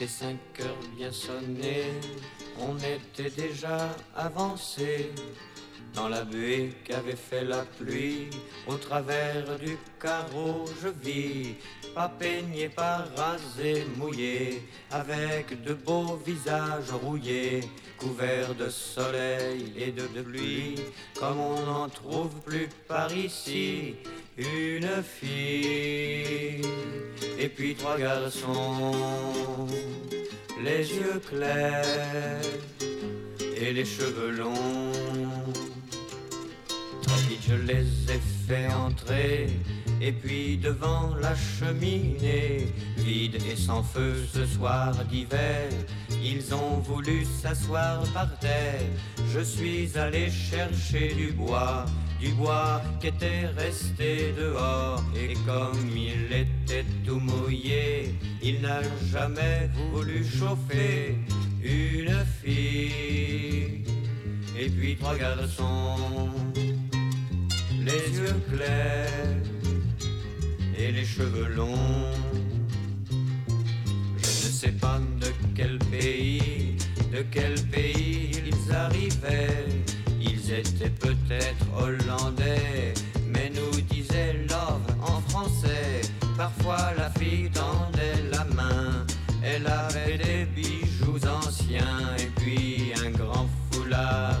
Était 0.00 0.08
cinq 0.08 0.60
heures 0.60 0.78
bien 0.96 1.12
sonnées, 1.12 1.92
on 2.58 2.74
était 2.78 3.28
déjà 3.28 3.94
avancé 4.16 5.10
dans 5.94 6.08
la 6.08 6.24
buée 6.24 6.72
qu'avait 6.84 7.16
fait 7.16 7.44
la 7.44 7.64
pluie. 7.78 8.30
Au 8.66 8.74
travers 8.74 9.58
du 9.58 9.76
carreau, 10.00 10.64
je 10.82 10.88
vis, 10.88 11.54
pas 11.94 12.08
peigné, 12.08 12.68
pas 12.68 13.04
rasé, 13.16 13.84
mouillé, 13.96 14.62
avec 14.90 15.62
de 15.62 15.74
beaux 15.74 16.16
visages 16.24 16.92
rouillés, 17.02 17.60
couverts 17.98 18.54
de 18.54 18.68
soleil 18.68 19.72
et 19.76 19.92
de 19.92 20.02
pluie, 20.22 20.76
comme 21.18 21.40
on 21.40 21.60
n'en 21.66 21.88
trouve 21.88 22.34
plus 22.44 22.68
par 22.86 23.12
ici. 23.14 23.96
Une 24.38 25.02
fille 25.02 26.62
et 27.38 27.48
puis 27.48 27.74
trois 27.74 27.98
garçons, 27.98 29.66
les 30.62 30.88
yeux 30.94 31.20
clairs 31.28 32.40
et 33.56 33.72
les 33.72 33.84
cheveux 33.84 34.30
longs. 34.30 35.29
Très 37.02 37.22
vite 37.28 37.44
je 37.48 37.54
les 37.54 38.12
ai 38.12 38.20
fait 38.46 38.68
entrer, 38.68 39.48
et 40.00 40.12
puis 40.12 40.56
devant 40.58 41.14
la 41.20 41.34
cheminée, 41.34 42.72
vide 42.96 43.38
et 43.50 43.56
sans 43.56 43.82
feu 43.82 44.14
ce 44.32 44.46
soir 44.46 44.94
d'hiver, 45.06 45.68
ils 46.22 46.54
ont 46.54 46.78
voulu 46.80 47.24
s'asseoir 47.24 48.02
par 48.12 48.38
terre. 48.38 48.82
Je 49.32 49.40
suis 49.40 49.96
allé 49.96 50.30
chercher 50.30 51.14
du 51.14 51.32
bois, 51.32 51.86
du 52.20 52.32
bois 52.32 52.82
qui 53.00 53.08
était 53.08 53.46
resté 53.56 54.32
dehors, 54.38 55.02
et 55.16 55.34
comme 55.46 55.88
il 55.96 56.32
était 56.32 56.84
tout 57.06 57.20
mouillé, 57.20 58.14
il 58.42 58.60
n'a 58.60 58.82
jamais 59.10 59.70
voulu 59.92 60.24
chauffer 60.24 61.16
une 61.62 62.24
fille 62.42 63.84
et 64.58 64.68
puis 64.68 64.96
trois 64.96 65.16
garçons, 65.16 66.28
les 67.80 68.18
yeux 68.18 68.40
clairs 68.52 69.40
et 70.76 70.92
les 70.92 71.04
cheveux 71.04 71.48
longs. 71.54 72.12
Je 74.18 74.46
ne 74.46 74.52
sais 74.52 74.72
pas 74.72 75.00
de 75.20 75.28
quel 75.54 75.78
pays, 75.78 76.76
de 77.12 77.24
quel 77.30 77.54
pays 77.66 78.32
ils 78.46 78.74
arrivaient. 78.74 79.66
Ils 80.20 80.52
étaient 80.52 80.90
peut-être 80.90 81.64
hollandais, 81.76 82.94
mais 83.28 83.50
nous 83.50 83.80
disaient 83.82 84.34
love 84.48 84.86
en 85.02 85.20
français. 85.30 86.02
Parfois 86.36 86.92
la 86.96 87.10
fille 87.10 87.50
tendait 87.50 88.22
la 88.32 88.44
main, 88.54 89.06
elle 89.42 89.66
avait 89.66 90.18
des 90.18 90.44
bijoux 90.46 91.18
anciens 91.26 92.16
et 92.18 92.30
puis 92.40 92.92
un 93.04 93.10
grand 93.10 93.48
foulard 93.70 94.39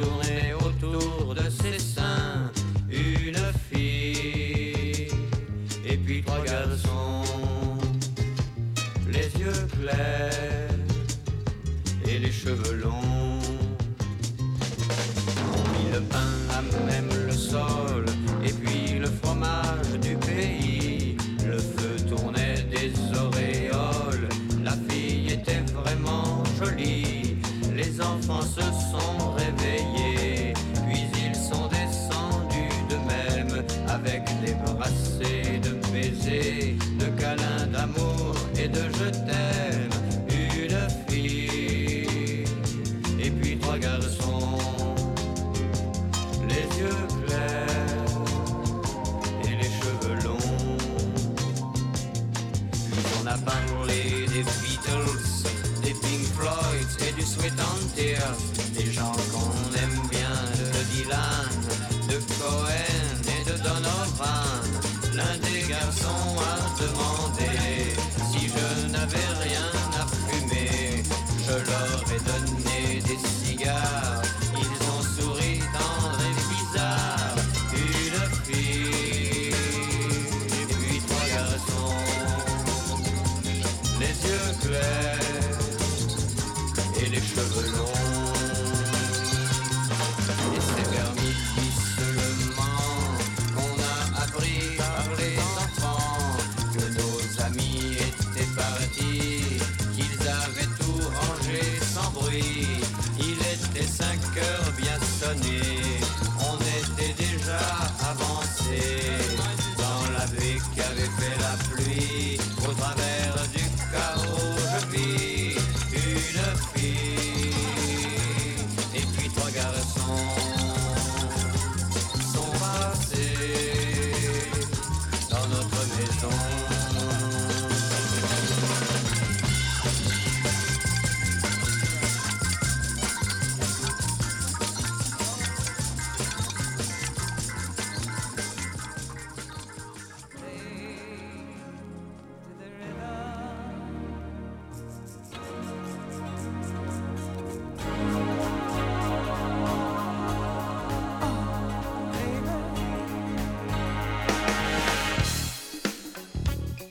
tourner 0.00 0.54
autour 0.54 1.34
de 1.34 1.48
ses 1.50 1.78
seins 1.78 2.50
une 2.90 3.38
fille 3.70 5.08
et 5.84 5.96
puis 5.96 6.22
trois 6.22 6.42
garçons, 6.44 7.24
les 9.10 9.28
yeux 9.40 9.66
clairs 9.80 10.70
et 12.06 12.18
les 12.18 12.32
cheveux 12.32 12.76
longs. 12.76 13.40
On 15.54 15.62
mit 15.74 15.90
le 15.92 16.00
pain 16.00 16.32
à 16.50 16.62
même 16.86 17.10
le 17.26 17.32
sol 17.32 18.04
et 18.44 18.52
puis 18.52 18.98
le 18.98 19.06
fromage 19.06 19.87
yeux 46.78 47.17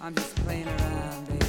I'm 0.07 0.15
just 0.15 0.35
playing 0.45 0.65
around, 0.65 1.27
baby. 1.27 1.46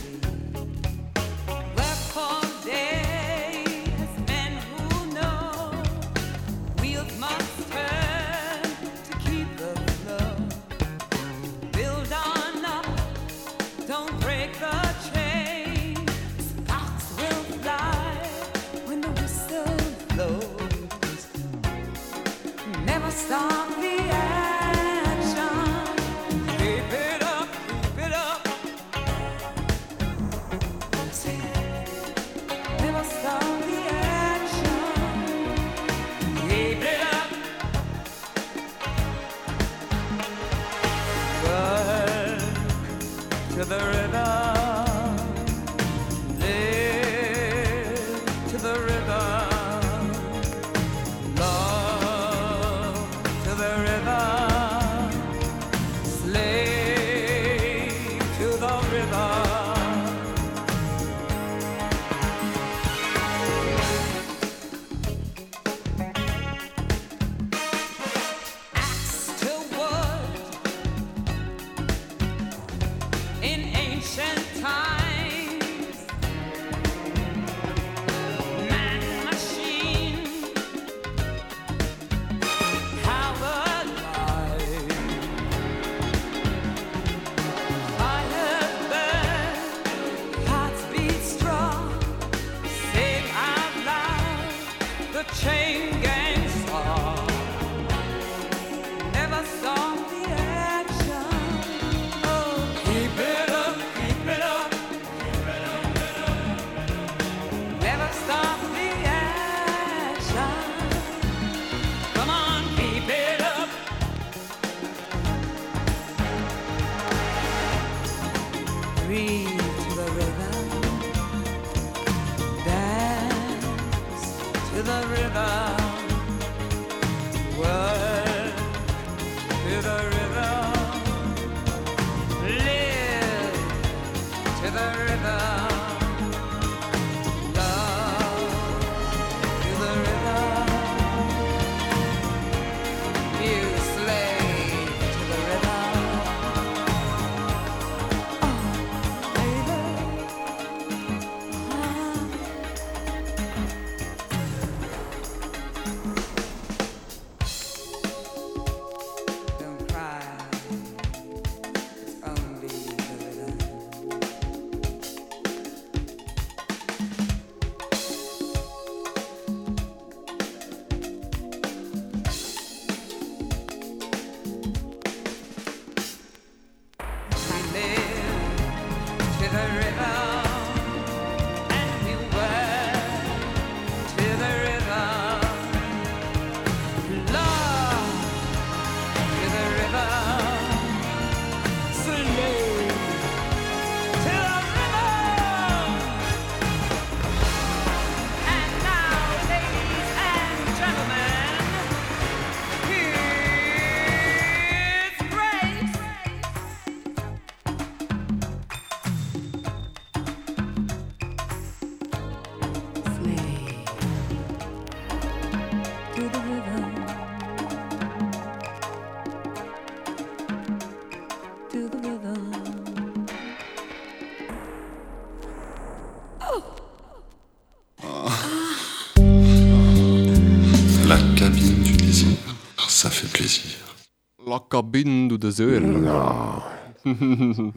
Non. 235.81 236.63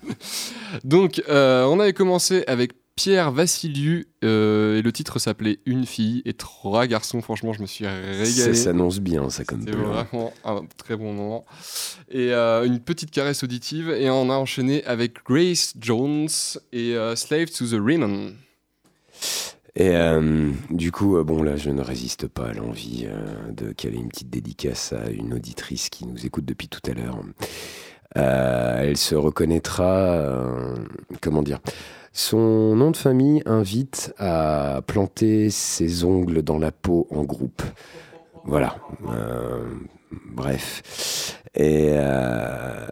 Donc, 0.84 1.22
euh, 1.30 1.64
on 1.66 1.80
avait 1.80 1.94
commencé 1.94 2.44
avec 2.48 2.74
Pierre 2.96 3.32
Vassiliou 3.32 4.04
euh, 4.24 4.78
et 4.78 4.82
le 4.82 4.92
titre 4.92 5.18
s'appelait 5.20 5.60
Une 5.66 5.86
fille 5.86 6.22
et 6.26 6.34
trois 6.34 6.86
garçons. 6.88 7.22
Franchement, 7.22 7.54
je 7.54 7.62
me 7.62 7.66
suis 7.68 7.86
Ça 7.86 7.92
régalé. 7.92 8.54
s'annonce 8.54 9.00
bien, 9.00 9.30
ça, 9.30 9.44
comme 9.46 9.66
plan. 9.66 9.92
vraiment 10.04 10.34
un 10.46 10.62
très 10.78 10.96
bon 10.98 11.14
moment. 11.14 11.46
Et 12.10 12.34
euh, 12.34 12.66
une 12.66 12.80
petite 12.80 13.12
caresse 13.12 13.44
auditive. 13.44 13.90
Et 13.90 14.10
on 14.10 14.30
a 14.30 14.34
enchaîné 14.36 14.84
avec 14.86 15.24
Grace 15.26 15.74
Jones 15.80 16.28
et 16.74 16.96
Slave 17.16 17.50
to 17.52 17.66
the 17.66 17.80
Rhythm. 17.82 18.34
Et 19.76 19.96
euh, 19.96 20.52
du 20.70 20.92
coup, 20.92 21.18
euh, 21.18 21.24
bon 21.24 21.44
là, 21.44 21.56
je 21.56 21.70
ne 21.70 21.82
résiste 21.82 22.28
pas 22.28 22.48
à 22.48 22.54
l'envie 22.54 23.06
euh, 23.08 23.52
de 23.52 23.72
caler 23.72 23.98
une 23.98 24.10
petite 24.10 24.30
dédicace 24.30 24.94
à 24.94 25.10
une 25.10 25.34
auditrice 25.34 25.90
qui 25.90 26.06
nous 26.06 26.26
écoute 26.26 26.46
depuis 26.46 26.68
tout 26.68 26.82
à 26.90 26.94
l'heure. 26.94 27.20
Elle 28.14 28.98
se 28.98 29.16
reconnaîtra, 29.16 30.46
comment 31.22 31.42
dire, 31.42 31.60
son 32.12 32.76
nom 32.76 32.92
de 32.92 32.98
famille 32.98 33.42
invite 33.46 34.14
à 34.18 34.82
planter 34.86 35.50
ses 35.50 36.04
ongles 36.04 36.42
dans 36.42 36.58
la 36.58 36.74
peau 36.74 37.08
en 37.12 37.24
groupe. 37.24 37.64
Voilà. 38.44 38.76
Bref. 40.12 41.38
Et, 41.54 41.90
euh, 41.92 42.88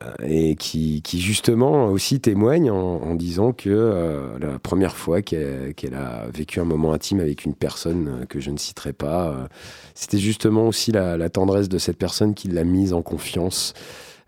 qui, 0.58 1.02
justement 1.14 1.86
aussi 1.88 2.20
témoigne 2.20 2.70
en, 2.72 3.16
disant 3.16 3.54
que 3.54 3.70
euh, 3.70 4.38
la 4.40 4.60
première 4.60 4.96
fois 4.96 5.22
qu'elle 5.22 5.96
a 5.96 6.28
vécu 6.34 6.60
un 6.60 6.66
moment 6.66 6.92
intime 6.92 7.20
avec 7.20 7.46
une 7.46 7.54
personne 7.54 8.26
que 8.28 8.40
je 8.40 8.52
ne 8.52 8.58
citerai 8.58 8.94
pas, 8.94 9.30
euh, 9.30 9.48
c'était 9.96 10.18
justement 10.18 10.68
aussi 10.68 10.92
la 10.92 11.30
tendresse 11.30 11.70
de 11.70 11.78
cette 11.78 11.98
personne 11.98 12.34
qui 12.34 12.50
l'a 12.50 12.64
mise 12.64 12.94
en 12.94 13.02
confiance. 13.02 13.74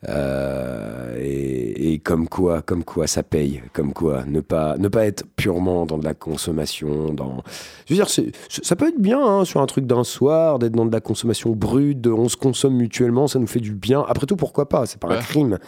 Euh, 0.10 1.16
et, 1.20 1.94
et 1.94 2.00
comme 2.00 2.28
quoi, 2.28 2.62
comme 2.62 2.84
quoi, 2.84 3.06
ça 3.08 3.22
paye, 3.22 3.62
comme 3.74 3.94
quoi, 3.94 4.24
ne 4.26 4.42
pas, 4.42 4.78
ne 4.78 4.88
pas 4.88 5.06
être 5.06 5.26
purement 5.36 5.86
dans 5.86 5.98
de 5.98 6.06
la 6.06 6.16
consommation, 6.16 7.14
dans, 7.14 7.44
je 7.86 7.94
veux 7.94 7.98
dire, 7.98 8.10
ça 8.10 8.76
peut 8.76 8.88
être 8.88 9.00
bien 9.00 9.24
hein, 9.24 9.46
sur 9.46 9.62
un 9.62 9.68
truc 9.68 9.86
d'un 9.86 10.04
soir, 10.04 10.58
d'être 10.58 10.74
dans 10.74 10.86
de 10.86 10.92
la 10.92 11.02
consommation 11.02 11.52
brute, 11.52 12.06
on 12.08 12.30
se 12.30 12.38
consomme 12.38 12.76
mutuellement, 12.76 13.28
ça 13.28 13.38
nous 13.38 13.48
fait 13.48 13.60
du 13.60 13.74
bien. 13.74 14.04
Après 14.08 14.26
tout, 14.26 14.36
pourquoi 14.36 14.68
pas 14.68 14.86
C'est 14.86 15.00
pas 15.00 15.14
un 15.14 15.22
crime. 15.22 15.60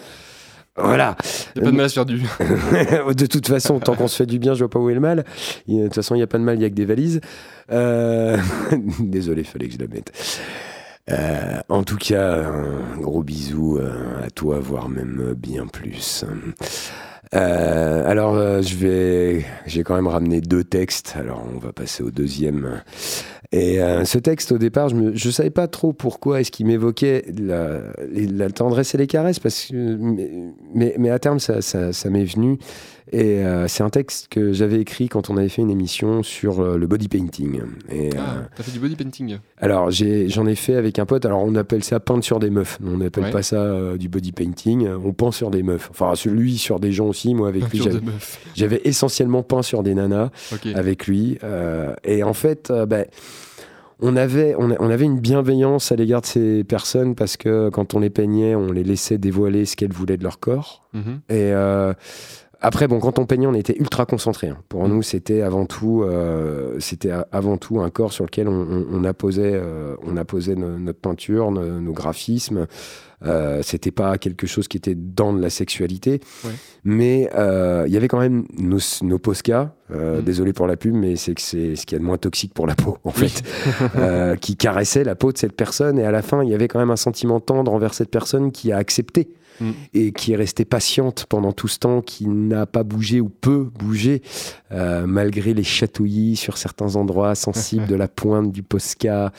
Voilà. 0.76 1.16
Il 1.56 1.62
a 1.62 1.66
pas 1.66 1.72
de 1.72 1.76
mal 1.76 1.86
à 1.86 1.90
se 1.90 1.94
faire 1.94 2.06
du. 2.06 2.20
de 3.16 3.26
toute 3.28 3.48
façon, 3.48 3.80
tant 3.80 3.96
qu'on 3.96 4.08
se 4.08 4.16
fait 4.16 4.26
du 4.26 4.40
bien, 4.40 4.56
je 4.56 4.60
vois 4.60 4.70
pas 4.70 4.80
où 4.80 4.90
est 4.90 4.96
le 4.96 5.00
mal. 5.00 5.24
De 5.68 5.84
toute 5.84 5.94
façon, 5.94 6.16
il 6.16 6.18
n'y 6.18 6.24
a 6.24 6.28
pas 6.28 6.40
de 6.40 6.44
mal, 6.44 6.56
il 6.56 6.60
n'y 6.60 6.66
a 6.66 6.70
que 6.70 6.74
des 6.74 6.86
valises. 6.86 7.22
Euh, 7.72 8.38
Désolé, 9.00 9.44
fallait 9.44 9.68
que 9.68 9.74
je 9.74 9.80
la 9.80 9.88
mette. 9.88 10.12
Euh, 11.12 11.60
en 11.68 11.84
tout 11.84 11.98
cas, 11.98 12.46
un 12.46 13.00
gros 13.00 13.24
bisou 13.24 13.78
euh, 13.78 14.26
à 14.26 14.30
toi, 14.30 14.60
voire 14.60 14.90
même 14.90 15.34
bien 15.38 15.68
plus. 15.68 16.24
Euh, 17.34 18.10
alors, 18.10 18.62
je 18.62 18.76
vais, 18.76 19.46
j'ai 19.66 19.84
quand 19.84 19.96
même 19.96 20.08
ramené 20.08 20.40
deux 20.40 20.64
textes. 20.64 21.16
Alors, 21.18 21.46
on 21.54 21.60
va 21.60 21.74
passer 21.74 22.04
au 22.04 22.12
deuxième. 22.12 22.82
Et 23.52 23.80
ce 24.06 24.18
texte, 24.18 24.52
au 24.52 24.58
départ, 24.58 24.90
je 24.90 24.96
ne 24.96 25.32
savais 25.32 25.52
pas 25.52 25.68
trop 25.68 25.94
pourquoi 25.94 26.42
est-ce 26.42 26.52
qu'il 26.52 26.66
m'évoquait 26.66 27.26
la, 27.38 28.50
tendresse 28.50 28.96
et 28.96 28.98
les 28.98 29.08
caresses, 29.08 29.40
parce 29.40 29.66
que, 29.66 29.98
mais, 30.74 31.10
à 31.10 31.20
terme, 31.20 31.40
ça 31.40 32.10
m'est 32.10 32.26
venu. 32.26 32.58
Et 33.12 33.44
euh, 33.46 33.68
c'est 33.68 33.84
un 33.84 33.90
texte 33.90 34.28
que 34.30 34.54
j'avais 34.54 34.80
écrit 34.80 35.10
quand 35.10 35.30
on 35.30 35.38
avait 35.38 35.50
fait 35.50 35.62
une 35.62 35.70
émission 35.70 36.24
sur 36.24 36.62
euh, 36.62 36.78
le 36.78 36.88
body 36.88 37.10
painting. 37.10 37.62
Et, 37.92 38.08
euh, 38.08 38.18
Ah, 38.18 38.36
t'as 38.56 38.64
fait 38.64 38.72
du 38.72 38.80
body 38.80 38.96
painting. 38.96 39.38
alors, 39.60 39.92
j'en 39.92 40.48
ai, 40.48 40.56
fait 40.56 40.76
avec 40.76 40.98
un 41.00 41.06
pote. 41.06 41.26
Alors, 41.26 41.44
on 41.44 41.54
appelle 41.56 41.84
ça 41.84 42.00
peindre 42.00 42.24
sur 42.24 42.40
des 42.40 42.50
meufs. 42.50 42.80
On 42.86 42.98
n'appelle 42.98 43.26
Ouais. 43.26 43.32
pas 43.32 43.44
ça 43.44 43.58
euh, 43.58 43.98
du 43.98 44.08
body 44.10 44.32
painting. 44.32 44.88
On 44.88 45.12
peint 45.14 45.32
sur 45.32 45.52
des 45.52 45.64
meufs. 45.64 45.90
Enfin, 45.92 46.14
lui 46.30 46.58
sur 46.58 46.80
des 46.80 46.92
gens 46.92 47.08
aussi. 47.08 47.36
Moi, 47.36 47.50
avec 47.50 47.70
lui, 47.70 47.80
Peinture 47.80 48.00
j'avais- 48.56 48.82
essentiellement 48.86 49.44
peint 49.44 49.62
sur 49.62 49.84
des 49.84 49.94
nanas 49.96 50.30
avec 50.74 51.06
lui. 51.08 51.38
euh, 51.44 51.94
et 52.04 52.24
en 52.24 52.34
fait, 52.34 52.72
euh, 52.72 52.86
ben, 52.86 53.06
on, 54.00 54.16
avait, 54.16 54.56
on, 54.58 54.72
a- 54.72 54.76
on 54.80 54.90
avait 54.90 55.06
une 55.06 55.20
bienveillance 55.20 55.92
à 55.92 55.96
l'égard 55.96 56.22
de 56.22 56.26
ces 56.26 56.64
personnes 56.64 57.16
parce 57.16 57.38
que 57.38 57.70
quand 57.70 57.94
on 57.94 58.00
les 58.00 58.10
peignait, 58.10 58.56
on 58.56 58.72
les 58.72 58.84
laissait 58.84 59.18
dévoiler 59.18 59.66
ce 59.66 59.76
qu'elles 59.76 59.94
voulaient 59.94 60.18
de 60.18 60.24
leur 60.24 60.40
corps. 60.40 60.84
Mhm. 60.94 61.20
Et 61.30 61.52
euh, 61.54 61.94
après, 62.64 62.88
bon, 62.88 63.00
quand 63.00 63.20
on 63.20 63.26
peignait, 63.26 63.46
on 63.48 63.54
était 63.54 63.76
ultra 63.80 64.06
concentré. 64.06 64.48
hein. 64.50 64.58
Pour 64.70 64.88
nous, 64.88 65.02
c'était 65.04 65.42
avant 65.42 65.66
tout, 65.66 66.04
euh, 66.04 66.76
c'était 66.80 67.12
avant 67.32 67.58
tout 67.58 67.80
un 67.82 67.90
corps 67.92 68.12
sur 68.14 68.26
lequel 68.26 68.48
on, 68.48 68.54
on- 68.62 68.86
on 68.92 69.04
apposait, 69.04 69.52
euh, 69.54 69.96
on 70.08 70.18
apposait 70.18 70.56
no- 70.56 70.80
notre 70.80 71.00
peinture, 71.00 71.52
no- 71.52 71.80
nos 71.80 71.94
graphismes. 71.94 72.66
Euh, 73.26 73.62
c'était 73.64 73.92
pas 73.92 74.18
quelque 74.18 74.48
chose 74.48 74.68
qui 74.68 74.76
était 74.76 74.96
dans 74.96 75.32
de 75.32 75.42
la 75.42 75.50
sexualité, 75.50 76.20
Ouais. 76.44 76.52
mais 76.84 77.30
euh, 77.36 77.86
il 77.88 77.94
y 77.94 77.96
avait 77.98 78.10
quand 78.10 78.20
même 78.20 78.44
nos, 78.58 78.80
nos 79.02 79.18
Posca. 79.20 79.74
euh, 79.92 80.18
Mhm. 80.18 80.24
Désolé 80.24 80.52
pour 80.54 80.68
la 80.68 80.76
pub, 80.76 80.94
mais 80.94 81.16
c'est 81.16 81.34
que 81.34 81.42
c'est 81.42 81.76
ce 81.78 81.86
qu'il 81.86 81.96
y 81.96 81.98
a 81.98 82.00
de 82.00 82.06
moins 82.06 82.18
toxique 82.18 82.54
pour 82.54 82.68
la 82.68 82.76
peau, 82.76 82.98
en 83.06 83.12
fait, 83.12 83.42
euh, 83.96 84.36
qui 84.36 84.58
caressait 84.58 85.04
la 85.06 85.16
peau 85.16 85.32
de 85.32 85.38
cette 85.38 85.54
personne. 85.56 86.00
Et 86.00 86.04
à 86.06 86.12
la 86.12 86.22
fin, 86.22 86.44
il 86.44 86.50
y 86.50 86.54
avait 86.54 86.68
quand 86.68 86.80
même 86.80 86.92
un 86.92 86.96
sentiment 86.98 87.40
tendre 87.40 87.72
envers 87.72 87.94
cette 87.94 88.10
personne 88.10 88.52
qui 88.52 88.72
a 88.74 88.78
accepté 88.78 89.30
Mm. 89.60 89.72
et 89.94 90.12
qui 90.12 90.34
est 90.34 90.36
restée 90.36 90.66
patiente 90.66 91.26
pendant 91.30 91.52
tout 91.52 91.68
ce 91.68 91.80
temps, 91.80 92.02
qui 92.02 92.28
n'a 92.28 92.66
pas 92.66 92.84
bougé 92.84 93.22
ou 93.22 93.30
peu 93.30 93.70
bougé, 93.78 94.22
euh, 94.72 95.06
malgré 95.06 95.54
les 95.54 95.64
chatouillis 95.64 96.36
sur 96.36 96.58
certains 96.58 96.96
endroits 96.96 97.36
sensibles 97.36 97.88
de 97.88 97.96
la 97.96 98.08
pointe 98.08 98.52
du 98.52 98.64
Posca. 98.64 99.32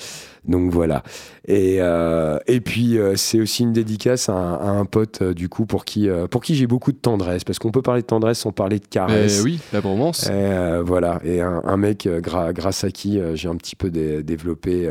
Donc 0.46 0.70
voilà. 0.70 1.02
Et, 1.46 1.76
euh, 1.80 2.38
et 2.46 2.60
puis, 2.60 2.98
euh, 2.98 3.16
c'est 3.16 3.40
aussi 3.40 3.62
une 3.62 3.72
dédicace 3.72 4.28
à 4.28 4.32
un, 4.34 4.54
à 4.54 4.68
un 4.68 4.84
pote, 4.84 5.22
euh, 5.22 5.34
du 5.34 5.48
coup, 5.48 5.64
pour 5.66 5.84
qui, 5.84 6.08
pour 6.30 6.42
qui 6.42 6.54
j'ai 6.54 6.66
beaucoup 6.66 6.92
de 6.92 6.98
tendresse. 6.98 7.44
Parce 7.44 7.58
qu'on 7.58 7.70
peut 7.70 7.82
parler 7.82 8.02
de 8.02 8.06
tendresse 8.06 8.40
sans 8.40 8.52
parler 8.52 8.78
de 8.78 8.86
caresse. 8.86 9.40
oui, 9.42 9.58
la 9.72 9.80
bromance. 9.80 10.28
Et, 10.28 10.80
voilà, 10.84 11.20
et 11.24 11.40
un, 11.40 11.62
un 11.64 11.76
mec 11.76 12.06
gra- 12.06 12.52
grâce 12.52 12.84
à 12.84 12.90
qui 12.90 13.18
j'ai 13.34 13.48
un 13.48 13.56
petit 13.56 13.76
peu 13.76 13.90
dé- 13.90 14.22
développé 14.22 14.90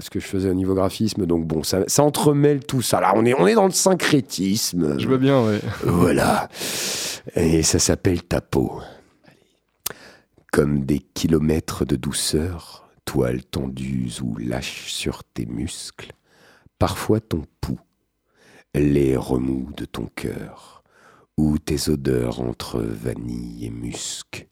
ce 0.00 0.10
que 0.10 0.18
je 0.20 0.26
faisais 0.26 0.50
au 0.50 0.54
niveau 0.54 0.74
graphisme. 0.74 1.24
Donc 1.26 1.46
bon, 1.46 1.62
ça, 1.62 1.80
ça 1.86 2.02
entremêle 2.02 2.64
tout 2.64 2.82
ça. 2.82 3.00
Là, 3.00 3.12
on 3.16 3.24
est, 3.24 3.34
on 3.34 3.46
est 3.46 3.54
dans 3.54 3.66
le 3.66 3.70
syncrétisme. 3.72 4.98
Je 4.98 5.06
vois 5.06 5.18
bien, 5.18 5.44
ouais. 5.44 5.60
Voilà. 5.84 6.48
Et 7.36 7.62
ça 7.62 7.78
s'appelle 7.78 8.22
ta 8.22 8.40
peau. 8.40 8.80
Comme 10.52 10.80
des 10.84 10.98
kilomètres 10.98 11.84
de 11.84 11.94
douceur, 11.94 12.88
toile 13.10 13.42
tendue 13.42 14.08
ou 14.22 14.36
lâche 14.36 14.92
sur 14.92 15.24
tes 15.24 15.44
muscles, 15.44 16.12
parfois 16.78 17.18
ton 17.18 17.42
pouls, 17.60 17.80
les 18.72 19.16
remous 19.16 19.72
de 19.76 19.84
ton 19.84 20.06
cœur, 20.06 20.84
ou 21.36 21.58
tes 21.58 21.90
odeurs 21.90 22.40
entre 22.40 22.80
vanille 22.80 23.66
et 23.66 23.70
musc. 23.70 24.46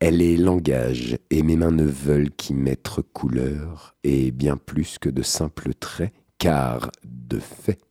Elle 0.00 0.22
est 0.22 0.38
langage, 0.38 1.18
et 1.28 1.42
mes 1.42 1.56
mains 1.56 1.72
ne 1.72 1.84
veulent 1.84 2.30
qu'y 2.30 2.54
mettre 2.54 3.02
couleur, 3.02 3.94
et 4.02 4.30
bien 4.30 4.56
plus 4.56 4.96
que 4.98 5.10
de 5.10 5.20
simples 5.20 5.74
traits, 5.74 6.14
car, 6.38 6.90
de 7.04 7.38
fait, 7.38 7.82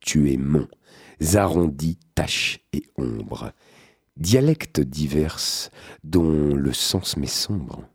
tu 0.00 0.30
es 0.30 0.36
mon, 0.36 0.68
arrondis, 1.36 1.98
taches 2.14 2.60
et 2.74 2.82
ombres, 2.98 3.52
dialectes 4.18 4.82
diverses 4.82 5.70
dont 6.04 6.54
le 6.54 6.74
sens 6.74 7.16
m'est 7.16 7.26
sombre, 7.26 7.88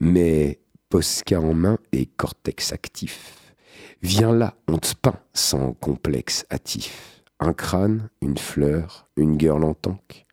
mais 0.00 0.58
posca 0.92 1.40
en 1.40 1.54
main 1.54 1.78
et 1.92 2.04
cortex 2.04 2.70
actif. 2.70 3.54
Viens 4.02 4.34
là, 4.34 4.58
on 4.68 4.76
te 4.76 4.94
peint 4.94 5.18
sans 5.32 5.72
complexe 5.72 6.44
hâtif. 6.52 7.22
Un 7.40 7.54
crâne, 7.54 8.10
une 8.20 8.36
fleur, 8.36 9.08
une 9.16 9.40
girl 9.40 9.64
en 9.64 9.72
tank. 9.72 10.26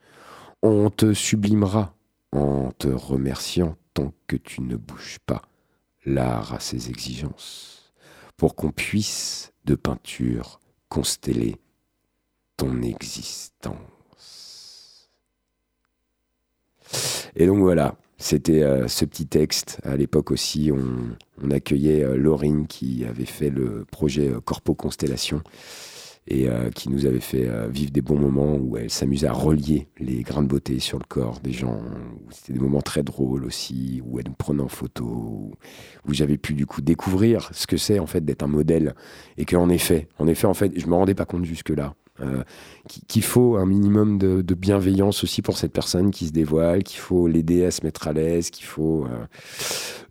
On 0.61 0.89
te 0.89 1.13
sublimera 1.13 1.95
en 2.33 2.73
te 2.77 2.89
remerciant 2.89 3.77
tant 3.93 4.11
que 4.27 4.35
tu 4.35 4.59
ne 4.59 4.75
bouges 4.75 5.19
pas. 5.25 5.43
L'art 6.05 6.55
a 6.55 6.59
ses 6.59 6.89
exigences 6.89 7.93
pour 8.35 8.53
qu'on 8.53 8.71
puisse, 8.71 9.53
de 9.63 9.75
peinture, 9.75 10.59
consteller 10.89 11.55
ton 12.57 12.81
existence. 12.81 13.79
Et 17.37 17.47
donc 17.47 17.59
voilà, 17.59 17.95
c'était 18.19 18.63
euh, 18.63 18.87
ce 18.87 19.05
petit 19.05 19.25
texte. 19.25 19.79
À 19.83 19.95
l'époque 19.95 20.31
aussi, 20.31 20.71
on, 20.71 21.49
accueillait 21.51 22.03
euh, 22.03 22.17
Laurine 22.17 22.67
qui 22.67 23.05
avait 23.05 23.25
fait 23.25 23.49
le 23.49 23.85
projet 23.89 24.29
euh, 24.29 24.41
Corpo 24.41 24.75
Constellation 24.75 25.41
et 26.27 26.47
euh, 26.47 26.69
qui 26.69 26.89
nous 26.89 27.07
avait 27.07 27.21
fait 27.21 27.49
vivre 27.69 27.91
des 27.91 28.01
bons 28.01 28.19
moments 28.19 28.55
où 28.55 28.77
elle 28.77 28.91
s'amusait 28.91 29.25
à 29.25 29.33
relier 29.33 29.87
les 29.97 30.21
grains 30.21 30.43
de 30.43 30.47
beauté 30.47 30.79
sur 30.79 30.99
le 30.99 31.05
corps 31.07 31.39
des 31.39 31.53
gens. 31.53 31.81
C'était 32.29 32.53
des 32.53 32.59
moments 32.59 32.81
très 32.81 33.01
drôles 33.01 33.45
aussi, 33.45 34.03
où 34.05 34.19
elle 34.19 34.27
nous 34.27 34.35
prenait 34.37 34.61
en 34.61 34.67
photo, 34.67 35.05
où, 35.05 35.51
où 36.07 36.13
j'avais 36.13 36.37
pu 36.37 36.53
du 36.53 36.67
coup 36.67 36.81
découvrir 36.81 37.49
ce 37.53 37.65
que 37.65 37.77
c'est 37.77 37.97
en 37.97 38.05
fait 38.05 38.23
d'être 38.23 38.43
un 38.43 38.47
modèle 38.47 38.93
et 39.37 39.45
qu'en 39.45 39.69
effet, 39.69 40.07
en 40.19 40.27
effet, 40.27 40.45
en 40.45 40.53
fait, 40.53 40.77
je 40.77 40.85
me 40.85 40.93
rendais 40.93 41.15
pas 41.15 41.25
compte 41.25 41.45
jusque 41.45 41.69
là. 41.69 41.95
Euh, 42.21 42.43
qu'il 43.07 43.23
faut 43.23 43.57
un 43.57 43.65
minimum 43.65 44.17
de, 44.17 44.41
de 44.41 44.53
bienveillance 44.55 45.23
aussi 45.23 45.41
pour 45.41 45.57
cette 45.57 45.73
personne 45.73 46.11
qui 46.11 46.27
se 46.27 46.31
dévoile, 46.31 46.83
qu'il 46.83 46.99
faut 46.99 47.27
l'aider 47.27 47.65
à 47.65 47.71
se 47.71 47.83
mettre 47.83 48.07
à 48.07 48.13
l'aise, 48.13 48.49
qu'il 48.49 48.65
faut. 48.65 49.07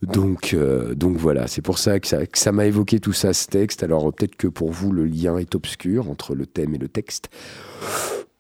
Donc, 0.02 0.54
euh, 0.54 0.94
donc 0.94 1.16
voilà, 1.16 1.46
c'est 1.46 1.62
pour 1.62 1.78
ça 1.78 1.98
que 2.00 2.06
ça 2.06 2.24
que 2.26 2.38
ça 2.38 2.52
m'a 2.52 2.66
évoqué 2.66 3.00
tout 3.00 3.12
ça, 3.12 3.32
ce 3.32 3.46
texte. 3.46 3.82
Alors 3.82 4.12
peut-être 4.12 4.36
que 4.36 4.46
pour 4.46 4.70
vous, 4.70 4.92
le 4.92 5.04
lien 5.04 5.38
est 5.38 5.54
obscur 5.54 6.10
entre 6.10 6.34
le 6.34 6.46
thème 6.46 6.74
et 6.74 6.78
le 6.78 6.88
texte. 6.88 7.28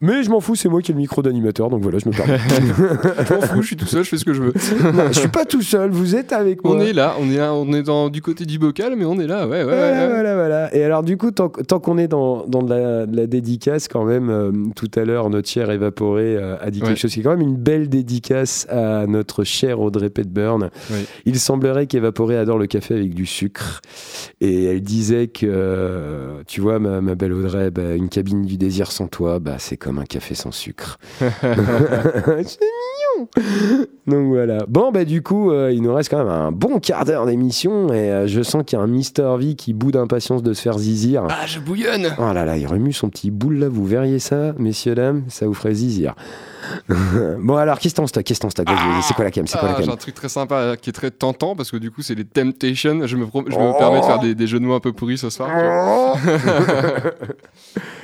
Mais 0.00 0.22
je 0.22 0.30
m'en 0.30 0.38
fous, 0.38 0.54
c'est 0.54 0.68
moi 0.68 0.80
qui 0.80 0.92
ai 0.92 0.94
le 0.94 1.00
micro 1.00 1.22
d'animateur, 1.22 1.70
donc 1.70 1.82
voilà, 1.82 1.98
je 1.98 2.08
me 2.08 2.14
permets. 2.14 2.38
Je 3.28 3.34
m'en 3.34 3.40
fous, 3.40 3.62
je 3.62 3.66
suis 3.66 3.76
tout 3.76 3.84
seul, 3.86 4.04
je 4.04 4.10
fais 4.10 4.16
ce 4.16 4.24
que 4.24 4.32
je 4.32 4.40
veux. 4.42 4.52
Non, 4.92 5.08
je 5.08 5.18
suis 5.18 5.28
pas 5.28 5.44
tout 5.44 5.60
seul, 5.60 5.90
vous 5.90 6.14
êtes 6.14 6.32
avec 6.32 6.62
moi. 6.62 6.76
On 6.76 6.80
est 6.80 6.92
là, 6.92 7.16
on 7.18 7.28
est, 7.28 7.38
là, 7.38 7.52
on 7.52 7.72
est 7.72 7.82
dans, 7.82 8.08
du 8.08 8.22
côté 8.22 8.44
du 8.44 8.60
bocal, 8.60 8.94
mais 8.96 9.04
on 9.04 9.18
est 9.18 9.26
là, 9.26 9.48
ouais, 9.48 9.56
ouais. 9.58 9.64
Voilà, 9.64 9.90
ouais. 9.90 10.08
voilà, 10.08 10.34
voilà. 10.36 10.76
Et 10.76 10.84
alors, 10.84 11.02
du 11.02 11.16
coup, 11.16 11.32
tant, 11.32 11.48
tant 11.48 11.80
qu'on 11.80 11.98
est 11.98 12.06
dans, 12.06 12.46
dans 12.46 12.62
de, 12.62 12.72
la, 12.72 13.06
de 13.06 13.16
la 13.16 13.26
dédicace, 13.26 13.88
quand 13.88 14.04
même, 14.04 14.30
euh, 14.30 14.52
tout 14.76 14.90
à 14.94 15.04
l'heure, 15.04 15.30
notre 15.30 15.48
cher 15.48 15.68
évaporé 15.68 16.36
euh, 16.36 16.56
a 16.60 16.70
dit 16.70 16.80
Ouais. 16.80 16.86
quelque 16.90 17.00
chose 17.00 17.12
qui 17.12 17.18
est 17.18 17.22
quand 17.24 17.36
même 17.36 17.40
une 17.40 17.56
belle 17.56 17.88
dédicace 17.88 18.68
à 18.70 19.04
notre 19.08 19.42
cher 19.42 19.80
Audrey 19.80 20.10
Petburn. 20.10 20.70
Il 21.48 21.52
semblerait 21.52 21.86
qu'évaporé 21.86 22.36
adore 22.36 22.58
le 22.58 22.66
café 22.66 22.92
avec 22.92 23.14
du 23.14 23.24
sucre. 23.24 23.80
Et 24.42 24.64
elle 24.64 24.82
disait 24.82 25.28
que, 25.28 25.46
euh, 25.48 26.42
tu 26.46 26.60
vois, 26.60 26.78
ma, 26.78 27.00
ma 27.00 27.14
belle 27.14 27.32
Audrey, 27.32 27.70
bah, 27.70 27.94
une 27.94 28.10
cabine 28.10 28.44
du 28.44 28.58
désir 28.58 28.92
sans 28.92 29.06
toi, 29.06 29.38
bah, 29.38 29.54
c'est 29.56 29.78
comme 29.78 29.98
un 29.98 30.04
café 30.04 30.34
sans 30.34 30.50
sucre. 30.50 30.98
c'est 31.18 31.46
mignon. 31.48 33.28
Donc 34.06 34.26
voilà. 34.26 34.66
Bon, 34.68 34.92
bah 34.92 35.06
du 35.06 35.22
coup, 35.22 35.50
euh, 35.50 35.72
il 35.72 35.80
nous 35.80 35.94
reste 35.94 36.10
quand 36.10 36.18
même 36.18 36.28
un 36.28 36.52
bon 36.52 36.80
quart 36.80 37.06
d'heure 37.06 37.24
d'émission 37.24 37.94
et 37.94 38.12
euh, 38.12 38.26
je 38.26 38.42
sens 38.42 38.62
qu'il 38.66 38.78
y 38.78 38.80
a 38.82 38.84
un 38.84 38.86
Mister 38.86 39.34
V 39.38 39.54
qui 39.54 39.72
bout 39.72 39.90
d'impatience 39.90 40.42
de 40.42 40.52
se 40.52 40.60
faire 40.60 40.78
zizir. 40.78 41.24
Ah, 41.30 41.46
je 41.46 41.60
bouillonne 41.60 42.14
Oh 42.18 42.34
là 42.34 42.44
là, 42.44 42.58
il 42.58 42.66
remue 42.66 42.92
son 42.92 43.08
petit 43.08 43.30
boule 43.30 43.56
là, 43.56 43.68
vous 43.70 43.86
verriez 43.86 44.18
ça, 44.18 44.52
messieurs, 44.58 44.94
dames, 44.94 45.24
ça 45.28 45.46
vous 45.46 45.54
ferait 45.54 45.72
zizir. 45.72 46.14
bon 47.40 47.56
alors, 47.56 47.78
qu'est-ce 47.78 47.94
que 47.94 48.00
t'en 48.00 48.06
stock 48.06 48.24
Qu'est-ce 48.24 48.40
que 48.40 48.48
stock 48.50 48.66
vas-y, 48.68 49.02
C'est 49.02 49.14
quoi 49.14 49.24
la 49.24 49.30
cam 49.30 49.46
C'est 49.46 49.58
quoi 49.58 49.74
Ah, 49.76 49.82
J'ai 49.82 49.90
un 49.90 49.96
truc 49.96 50.14
très 50.14 50.28
sympa 50.28 50.54
euh, 50.56 50.76
qui 50.76 50.90
est 50.90 50.92
très 50.92 51.10
tentant 51.10 51.54
parce 51.56 51.70
que 51.70 51.76
du 51.76 51.90
coup 51.90 52.02
c'est 52.02 52.14
les 52.14 52.24
Temptations. 52.24 53.06
Je 53.06 53.16
me, 53.16 53.26
pro- 53.26 53.44
je 53.48 53.56
me 53.56 53.70
Oh. 53.70 53.74
permets 53.78 54.00
de 54.00 54.04
faire 54.04 54.18
des, 54.18 54.34
des 54.34 54.46
jeux 54.46 54.58
de 54.60 54.64
mots 54.64 54.74
un 54.74 54.80
peu 54.80 54.92
pourris 54.92 55.18
ce 55.18 55.30
soir. 55.30 55.50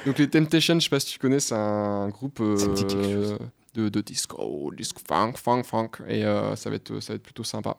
Donc 0.07 0.19
les 0.19 0.29
Temptations, 0.29 0.75
je 0.79 0.85
sais 0.85 0.91
pas 0.91 1.01
si 1.01 1.13
tu 1.13 1.19
connais, 1.19 1.41
c'est 1.41 1.55
un 1.55 2.09
groupe 2.09 2.39
euh, 2.41 3.37
de, 3.75 3.89
de 3.89 4.01
disco, 4.01 4.71
disco 4.77 5.01
funk, 5.09 5.33
funk, 5.37 5.63
funk, 5.65 5.89
et 6.09 6.25
euh, 6.25 6.55
ça 6.57 6.71
va 6.71 6.77
être 6.77 7.01
ça 7.01 7.13
va 7.13 7.17
être 7.17 7.23
plutôt 7.23 7.45
sympa. 7.45 7.77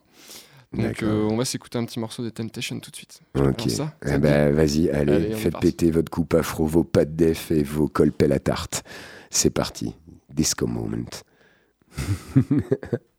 Donc 0.73 1.03
euh, 1.03 1.28
on 1.30 1.38
va 1.38 1.45
s'écouter 1.45 1.78
un 1.78 1.86
petit 1.86 1.99
morceau 1.99 2.21
des 2.23 2.32
Temptations 2.32 2.80
tout 2.80 2.91
de 2.91 2.95
suite. 2.95 3.21
Je 3.36 3.41
Ok. 3.43 3.69
ça, 3.69 3.93
Eh 4.05 4.17
dit 4.17 4.28
vas-y, 4.55 4.89
allez, 4.89 5.32
faites 5.36 5.57
péter 5.59 5.91
votre 5.91 6.09
coupe 6.11 6.34
afro, 6.34 6.65
vos 6.65 6.84
pattes 6.84 7.15
def 7.15 7.51
et 7.51 7.63
vos 7.63 7.88
colpes 7.88 8.23
à 8.30 8.39
tarte. 8.39 8.84
C'est 9.30 9.49
parti. 9.51 9.93
Disco 10.36 10.67
moment. 10.67 11.23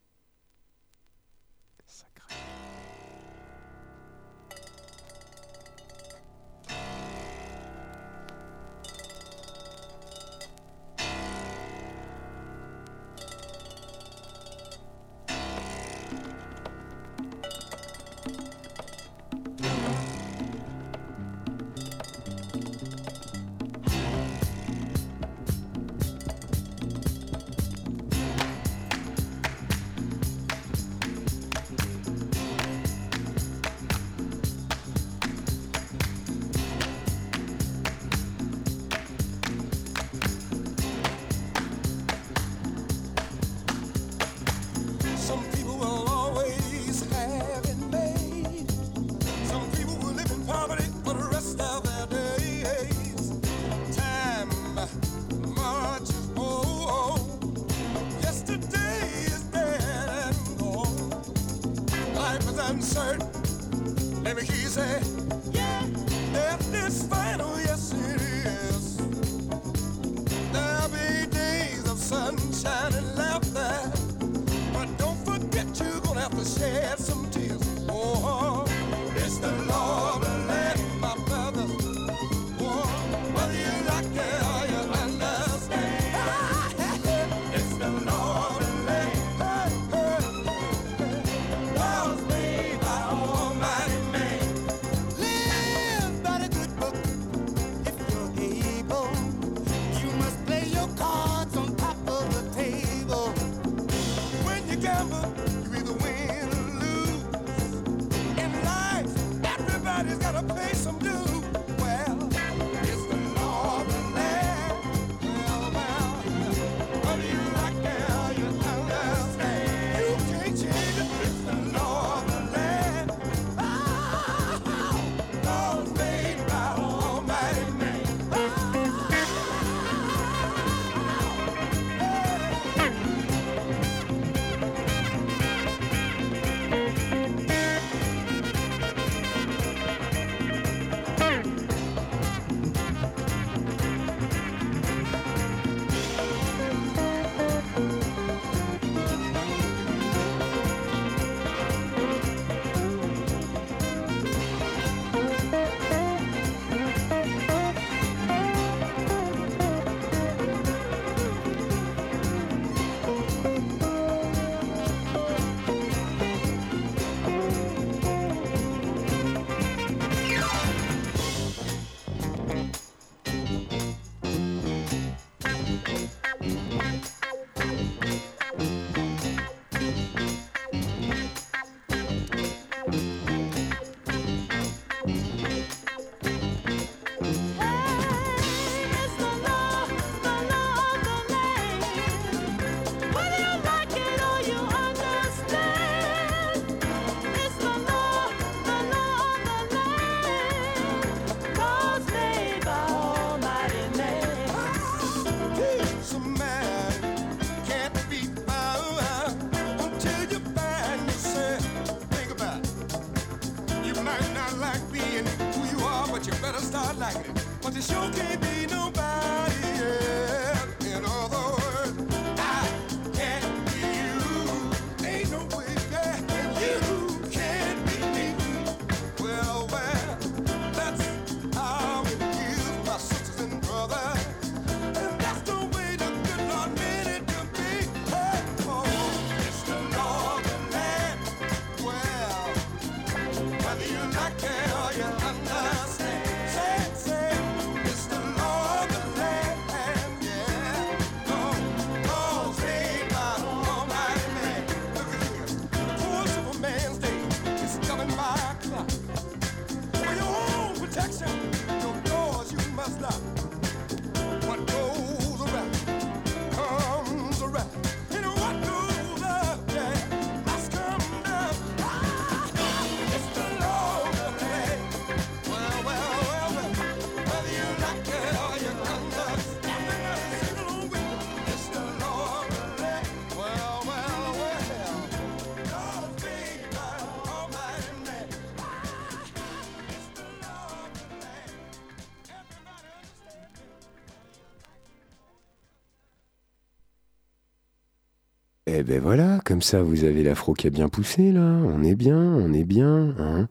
Eh 298.79 298.83
ben 298.83 299.01
voilà, 299.01 299.41
comme 299.47 299.63
ça 299.63 299.83
vous 299.83 300.05
avez 300.05 300.23
l'afro 300.23 300.53
qui 300.53 300.67
a 300.67 300.71
bien 300.71 300.91
poussé 300.91 301.33
là, 301.33 301.41
on 301.41 301.83
est 301.83 301.95
bien, 301.95 302.19
on 302.19 302.53
est 302.53 302.65
bien. 302.65 303.15
hein. 303.19 303.49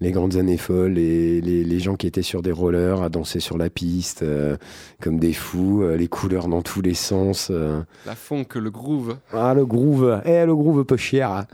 Les 0.00 0.12
grandes 0.12 0.36
années 0.36 0.56
folles, 0.56 0.98
et 0.98 1.40
les, 1.40 1.64
les 1.64 1.80
gens 1.80 1.96
qui 1.96 2.06
étaient 2.06 2.22
sur 2.22 2.42
des 2.42 2.52
rollers 2.52 3.02
à 3.02 3.08
danser 3.08 3.40
sur 3.40 3.58
la 3.58 3.70
piste 3.70 4.22
euh, 4.22 4.56
comme 5.00 5.18
des 5.18 5.32
fous, 5.32 5.82
euh, 5.82 5.96
les 5.96 6.08
couleurs 6.08 6.48
dans 6.48 6.62
tous 6.62 6.82
les 6.82 6.94
sens. 6.94 7.48
euh. 7.50 7.80
La 8.06 8.14
funk, 8.14 8.46
le 8.56 8.70
groove. 8.70 9.16
Ah 9.32 9.54
le 9.54 9.66
groove, 9.66 10.20
eh 10.24 10.44
le 10.46 10.54
groove 10.56 10.84
peu 10.84 10.96
cher. 10.96 11.44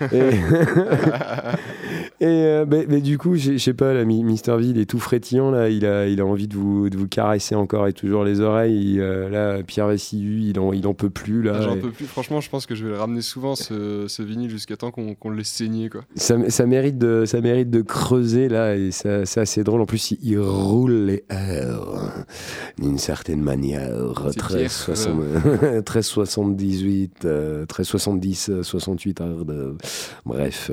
Et, 0.00 0.06
et, 2.20 2.26
euh, 2.26 2.64
du 3.00 3.18
coup, 3.18 3.36
je 3.36 3.56
sais 3.58 3.74
pas, 3.74 3.92
là, 3.92 4.04
Mister 4.04 4.56
V, 4.56 4.66
il 4.66 4.78
est 4.78 4.86
tout 4.88 4.98
frétillant 5.00 5.50
là, 5.50 5.68
il 5.68 5.84
a, 5.86 6.06
il 6.06 6.20
a 6.20 6.26
envie 6.26 6.48
de 6.48 6.56
vous, 6.56 6.88
de 6.90 6.96
vous 6.96 7.08
caresser 7.08 7.54
encore 7.54 7.86
et 7.88 7.92
toujours 7.92 8.24
les 8.24 8.40
oreilles. 8.40 8.94
Il, 8.94 8.98
là, 9.00 9.62
Pierre 9.62 9.86
Vassilu, 9.88 10.40
il 10.42 10.58
en, 10.58 10.72
il 10.72 10.86
en 10.86 10.94
peut 10.94 11.10
plus 11.10 11.42
là. 11.42 11.54
Ah, 11.56 11.62
J'en 11.62 11.76
Et- 11.76 11.80
peux 11.80 11.90
plus. 11.90 12.06
Franchement, 12.06 12.40
je 12.40 12.50
pense 12.50 12.66
que 12.66 12.74
je 12.74 12.84
vais 12.84 12.90
le 12.92 12.98
ramener 12.98 13.22
souvent 13.22 13.54
ce, 13.56 14.06
ce 14.08 14.22
vinyle 14.22 14.50
jusqu'à 14.50 14.76
temps 14.76 14.90
qu'on 14.90 15.14
qu'on 15.14 15.30
le 15.30 15.36
laisse 15.38 15.48
saigner. 15.48 15.88
Quoi. 15.88 16.02
Ça, 16.14 16.36
ça 16.50 16.66
mérite 16.66 16.98
de, 16.98 17.24
ça 17.26 17.40
mérite 17.40 17.70
de 17.70 17.82
creuser 17.96 18.48
là 18.48 18.76
et 18.76 18.90
c'est 18.90 19.38
assez 19.38 19.64
drôle. 19.64 19.80
En 19.80 19.86
plus, 19.86 20.12
il, 20.12 20.18
il 20.22 20.38
roule 20.38 21.06
les 21.06 21.24
airs 21.30 22.24
d'une 22.78 22.98
certaine 22.98 23.40
manière. 23.40 24.12
C'est 24.30 24.38
13, 24.38 24.56
Pierre, 24.56 24.70
60 24.70 25.84
13, 25.84 26.04
78, 26.06 27.24
euh, 27.24 27.66
13, 27.66 27.86
70, 27.86 28.48
euh, 28.50 28.62
68. 28.62 29.20
hard, 29.20 29.50
euh, 29.50 29.74
bref. 30.24 30.70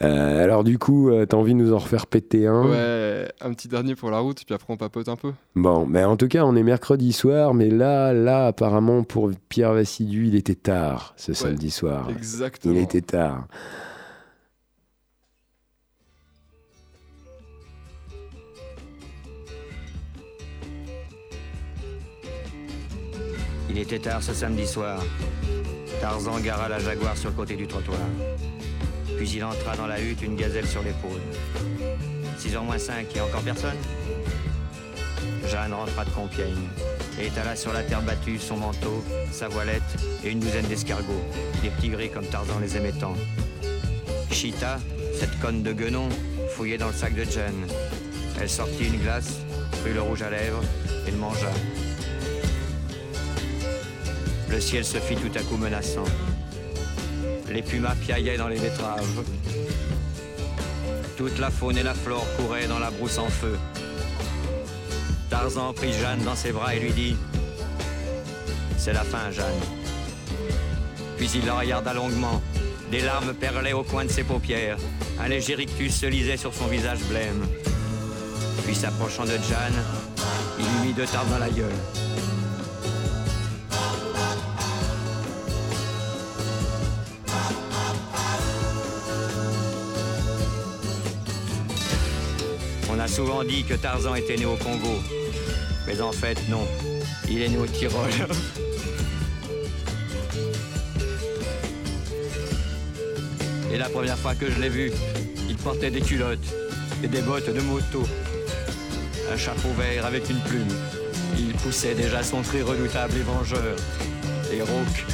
Euh, 0.00 0.42
alors 0.42 0.64
du 0.64 0.78
coup, 0.78 1.10
euh, 1.10 1.26
t'as 1.26 1.36
envie 1.36 1.52
de 1.52 1.58
nous 1.58 1.72
en 1.72 1.78
refaire 1.78 2.06
péter 2.06 2.46
un? 2.46 2.64
Ouais, 2.68 3.28
un 3.40 3.52
petit 3.52 3.68
dernier 3.68 3.94
pour 3.94 4.10
la 4.10 4.18
route, 4.18 4.42
puis 4.44 4.54
après 4.54 4.72
on 4.72 4.76
papote 4.76 5.08
un 5.08 5.16
peu. 5.16 5.32
Bon, 5.54 5.86
mais 5.86 6.02
en 6.02 6.16
tout 6.16 6.28
cas, 6.28 6.44
on 6.44 6.56
est 6.56 6.62
mercredi 6.62 7.12
soir, 7.12 7.54
mais 7.54 7.68
là, 7.68 8.12
là, 8.12 8.46
apparemment, 8.46 9.04
pour 9.04 9.30
Pierre 9.48 9.74
Vassidu, 9.74 10.28
il 10.28 10.34
était 10.34 10.54
tard 10.54 11.14
ce 11.16 11.34
samedi 11.34 11.70
soir. 11.70 12.08
Exactement. 12.10 12.74
Il 12.74 12.80
était 12.80 13.02
tard. 13.02 13.46
Il 23.74 23.78
était 23.78 23.98
tard 23.98 24.22
ce 24.22 24.34
samedi 24.34 24.66
soir. 24.66 25.02
Tarzan 26.02 26.40
gara 26.40 26.68
la 26.68 26.78
Jaguar 26.78 27.16
sur 27.16 27.30
le 27.30 27.34
côté 27.34 27.56
du 27.56 27.66
trottoir. 27.66 27.98
Puis 29.16 29.30
il 29.30 29.42
entra 29.42 29.74
dans 29.78 29.86
la 29.86 29.98
hutte, 29.98 30.20
une 30.20 30.36
gazelle 30.36 30.66
sur 30.66 30.82
l'épaule. 30.82 31.22
6h 32.38 32.60
moins 32.60 32.76
5, 32.76 33.06
il 33.10 33.16
y 33.16 33.20
a 33.20 33.24
encore 33.24 33.40
personne? 33.40 33.78
Jeanne 35.48 35.72
rentra 35.72 36.04
de 36.04 36.10
Compiègne 36.10 36.68
et 37.18 37.28
étala 37.28 37.56
sur 37.56 37.72
la 37.72 37.82
terre 37.82 38.02
battue 38.02 38.38
son 38.38 38.58
manteau, 38.58 39.02
sa 39.30 39.48
voilette 39.48 39.82
et 40.22 40.28
une 40.30 40.40
douzaine 40.40 40.66
d'escargots, 40.66 41.24
des 41.62 41.70
petits 41.70 41.88
gris 41.88 42.10
comme 42.10 42.26
Tarzan 42.26 42.58
les 42.60 42.76
aimait 42.76 42.92
tant. 42.92 43.14
Chita, 44.30 44.80
cette 45.18 45.40
conne 45.40 45.62
de 45.62 45.72
guenon, 45.72 46.10
fouillait 46.50 46.78
dans 46.78 46.88
le 46.88 46.92
sac 46.92 47.14
de 47.14 47.24
Jeanne. 47.24 47.66
Elle 48.38 48.50
sortit 48.50 48.84
une 48.84 49.00
glace, 49.00 49.38
prit 49.82 49.94
le 49.94 50.02
rouge 50.02 50.20
à 50.20 50.28
lèvres 50.28 50.62
et 51.06 51.10
le 51.10 51.16
mangea. 51.16 51.50
Le 54.52 54.60
ciel 54.60 54.84
se 54.84 54.98
fit 54.98 55.16
tout 55.16 55.30
à 55.34 55.42
coup 55.42 55.56
menaçant. 55.56 56.04
Les 57.50 57.62
pumas 57.62 57.94
piaillaient 57.94 58.36
dans 58.36 58.48
les 58.48 58.58
betteraves. 58.58 59.24
Toute 61.16 61.38
la 61.38 61.50
faune 61.50 61.78
et 61.78 61.82
la 61.82 61.94
flore 61.94 62.26
couraient 62.36 62.66
dans 62.66 62.78
la 62.78 62.90
brousse 62.90 63.16
en 63.16 63.28
feu. 63.28 63.56
Tarzan 65.30 65.72
prit 65.72 65.94
Jeanne 65.94 66.22
dans 66.22 66.36
ses 66.36 66.52
bras 66.52 66.74
et 66.74 66.80
lui 66.80 66.92
dit 66.92 67.16
C'est 68.76 68.92
la 68.92 69.04
fin, 69.04 69.30
Jeanne. 69.30 69.46
Puis 71.16 71.30
il 71.34 71.46
la 71.46 71.54
regarda 71.54 71.94
longuement. 71.94 72.42
Des 72.90 73.00
larmes 73.00 73.32
perlaient 73.32 73.72
au 73.72 73.84
coin 73.84 74.04
de 74.04 74.10
ses 74.10 74.22
paupières. 74.22 74.76
Un 75.18 75.28
léger 75.28 75.54
rictus 75.54 75.94
se 75.98 76.04
lisait 76.04 76.36
sur 76.36 76.52
son 76.52 76.66
visage 76.66 77.00
blême. 77.04 77.46
Puis 78.66 78.74
s'approchant 78.74 79.24
de 79.24 79.30
Jeanne, 79.30 79.82
il 80.58 80.64
lui 80.64 80.88
mit 80.88 80.92
deux 80.92 81.06
tartes 81.06 81.30
dans 81.30 81.38
la 81.38 81.48
gueule. 81.48 82.01
Souvent 93.12 93.44
dit 93.44 93.62
que 93.64 93.74
Tarzan 93.74 94.14
était 94.14 94.36
né 94.36 94.46
au 94.46 94.56
Congo. 94.56 94.98
Mais 95.86 96.00
en 96.00 96.12
fait, 96.12 96.38
non. 96.48 96.66
Il 97.28 97.42
est 97.42 97.48
né 97.48 97.58
au 97.58 97.66
Tyrol. 97.66 98.08
Et 103.70 103.76
la 103.76 103.90
première 103.90 104.18
fois 104.18 104.34
que 104.34 104.50
je 104.50 104.58
l'ai 104.58 104.70
vu, 104.70 104.90
il 105.48 105.56
portait 105.56 105.90
des 105.90 106.00
culottes 106.00 106.38
et 107.04 107.08
des 107.08 107.20
bottes 107.20 107.52
de 107.52 107.60
moto. 107.60 108.02
Un 109.30 109.36
chapeau 109.36 109.68
vert 109.78 110.06
avec 110.06 110.30
une 110.30 110.40
plume. 110.40 110.74
Il 111.38 111.52
poussait 111.54 111.94
déjà 111.94 112.22
son 112.22 112.40
cri 112.40 112.62
redoutable 112.62 113.14
et 113.16 113.22
vengeur. 113.22 113.76
Et 114.52 114.62
rauque. 114.62 115.04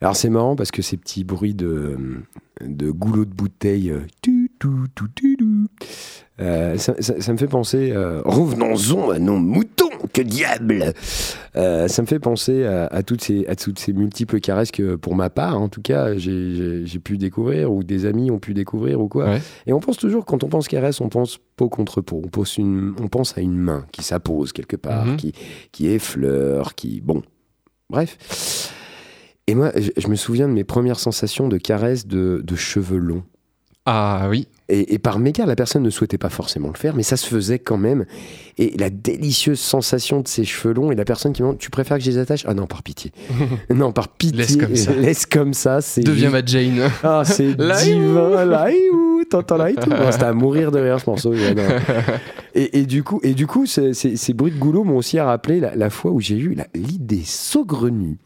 Alors 0.00 0.16
c'est 0.16 0.30
marrant 0.30 0.56
parce 0.56 0.70
que 0.70 0.80
ces 0.82 0.96
petits 0.96 1.24
bruits 1.24 1.54
de, 1.54 1.96
de 2.64 2.90
goulot 2.90 3.26
de 3.26 3.34
bouteille, 3.34 3.90
euh, 3.90 4.00
tu, 4.22 4.50
tu, 4.58 4.68
tu, 4.94 5.04
tu, 5.14 5.36
tu, 5.36 5.46
euh, 6.40 6.78
ça, 6.78 6.94
ça- 7.00 7.20
ça 7.20 7.32
me 7.32 7.36
fait 7.36 7.46
penser, 7.46 7.92
euh, 7.92 8.22
revenons-en 8.24 9.10
à 9.10 9.18
nos 9.18 9.36
moutons, 9.36 9.90
que 10.14 10.22
diable 10.22 10.94
Euh, 11.56 11.86
Ça 11.88 12.00
me 12.00 12.06
fait 12.06 12.18
penser 12.18 12.64
à, 12.64 12.86
à 12.86 13.02
toutes 13.02 13.22
ces, 13.22 13.44
à 13.46 13.56
toutes 13.56 13.78
ces 13.78 13.92
multiples 13.92 14.40
caresses 14.40 14.70
que, 14.70 14.94
pour 14.96 15.14
ma 15.14 15.28
part, 15.28 15.60
en 15.60 15.68
tout 15.68 15.82
cas, 15.82 16.16
j'ai- 16.16 16.84
pu 17.04 17.18
découvrir, 17.18 17.70
ou 17.72 17.82
des 17.82 18.06
amis 18.06 18.30
ont 18.30 18.38
pu 18.38 18.54
découvrir, 18.54 19.00
ou 19.02 19.08
quoi. 19.08 19.24
Ouais. 19.26 19.42
Et 19.66 19.72
on 19.74 19.80
pense 19.80 19.96
toujours, 19.98 20.24
quand 20.24 20.44
on 20.44 20.48
pense 20.48 20.66
caresse, 20.68 21.00
on 21.02 21.08
pense 21.10 21.38
peau 21.56 21.68
contre 21.68 22.00
peau. 22.00 22.22
On, 22.24 22.28
pose 22.28 22.56
une, 22.56 22.94
on 23.02 23.08
pense 23.08 23.36
à 23.36 23.40
une 23.42 23.56
main 23.56 23.84
qui 23.92 24.02
s'appose 24.02 24.52
quelque 24.52 24.76
part, 24.76 25.04
Mhm. 25.06 25.16
qui, 25.16 25.32
qui 25.72 25.88
effleure, 25.88 26.74
qui. 26.74 27.00
Bon. 27.02 27.22
Bref. 27.90 28.16
Et 29.50 29.54
moi, 29.54 29.72
je, 29.76 29.90
je 29.96 30.08
me 30.08 30.14
souviens 30.14 30.48
de 30.48 30.52
mes 30.52 30.64
premières 30.64 30.98
sensations 31.00 31.48
de 31.48 31.56
caresse 31.58 32.06
de, 32.06 32.40
de 32.44 32.56
cheveux 32.56 32.98
longs. 32.98 33.24
Ah 33.86 34.26
oui. 34.30 34.46
Et, 34.68 34.94
et 34.94 34.98
par 34.98 35.18
mégarde, 35.18 35.48
la 35.48 35.56
personne 35.56 35.82
ne 35.82 35.90
souhaitait 35.90 36.18
pas 36.18 36.28
forcément 36.28 36.68
le 36.68 36.76
faire, 36.76 36.94
mais 36.94 37.02
ça 37.02 37.16
se 37.16 37.26
faisait 37.26 37.58
quand 37.58 37.78
même. 37.78 38.04
Et 38.58 38.76
la 38.78 38.90
délicieuse 38.90 39.58
sensation 39.58 40.20
de 40.20 40.28
ces 40.28 40.44
cheveux 40.44 40.72
longs 40.74 40.92
et 40.92 40.94
la 40.94 41.04
personne 41.06 41.32
qui 41.32 41.42
me 41.42 41.46
demande 41.48 41.58
Tu 41.58 41.70
préfères 41.70 41.96
que 41.98 42.04
je 42.04 42.10
les 42.10 42.18
attache? 42.18 42.44
Ah 42.46 42.54
non, 42.54 42.66
par 42.66 42.82
pitié. 42.84 43.10
non, 43.74 43.90
par 43.90 44.08
pitié. 44.08 44.36
Laisse 44.38 44.56
comme 44.56 44.76
ça. 44.76 44.92
Laisse 44.96 45.26
comme 45.26 45.54
ça. 45.54 45.80
c'est 45.80 46.02
Deviens 46.02 46.30
ma 46.30 46.44
Jane. 46.44 46.88
Ah, 47.02 47.22
c'est 47.24 47.54
divin. 47.54 47.74
Où 48.92 49.24
T'entends 49.28 49.56
là 49.56 49.70
et 49.70 49.74
tout. 49.74 49.90
C'était 50.12 50.24
à 50.24 50.32
mourir 50.32 50.70
de 50.70 50.78
rire, 50.78 51.00
ce 51.00 51.08
morceau. 51.10 51.32
Et, 52.54 52.80
et 52.80 52.86
du 52.86 53.02
coup, 53.02 53.20
et 53.22 53.32
du 53.34 53.46
coup 53.46 53.64
ces, 53.66 53.94
ces- 53.94 54.16
ces 54.16 54.34
bruits 54.34 54.50
de 54.52 54.58
goulot 54.58 54.82
m'ont 54.84 54.96
aussi 54.96 55.18
rappelé 55.20 55.60
la, 55.60 55.74
la 55.76 55.88
fois 55.90 56.10
où 56.10 56.20
j'ai 56.20 56.36
eu 56.36 56.56
l'idée 56.74 57.22
saugrenue, 57.24 58.18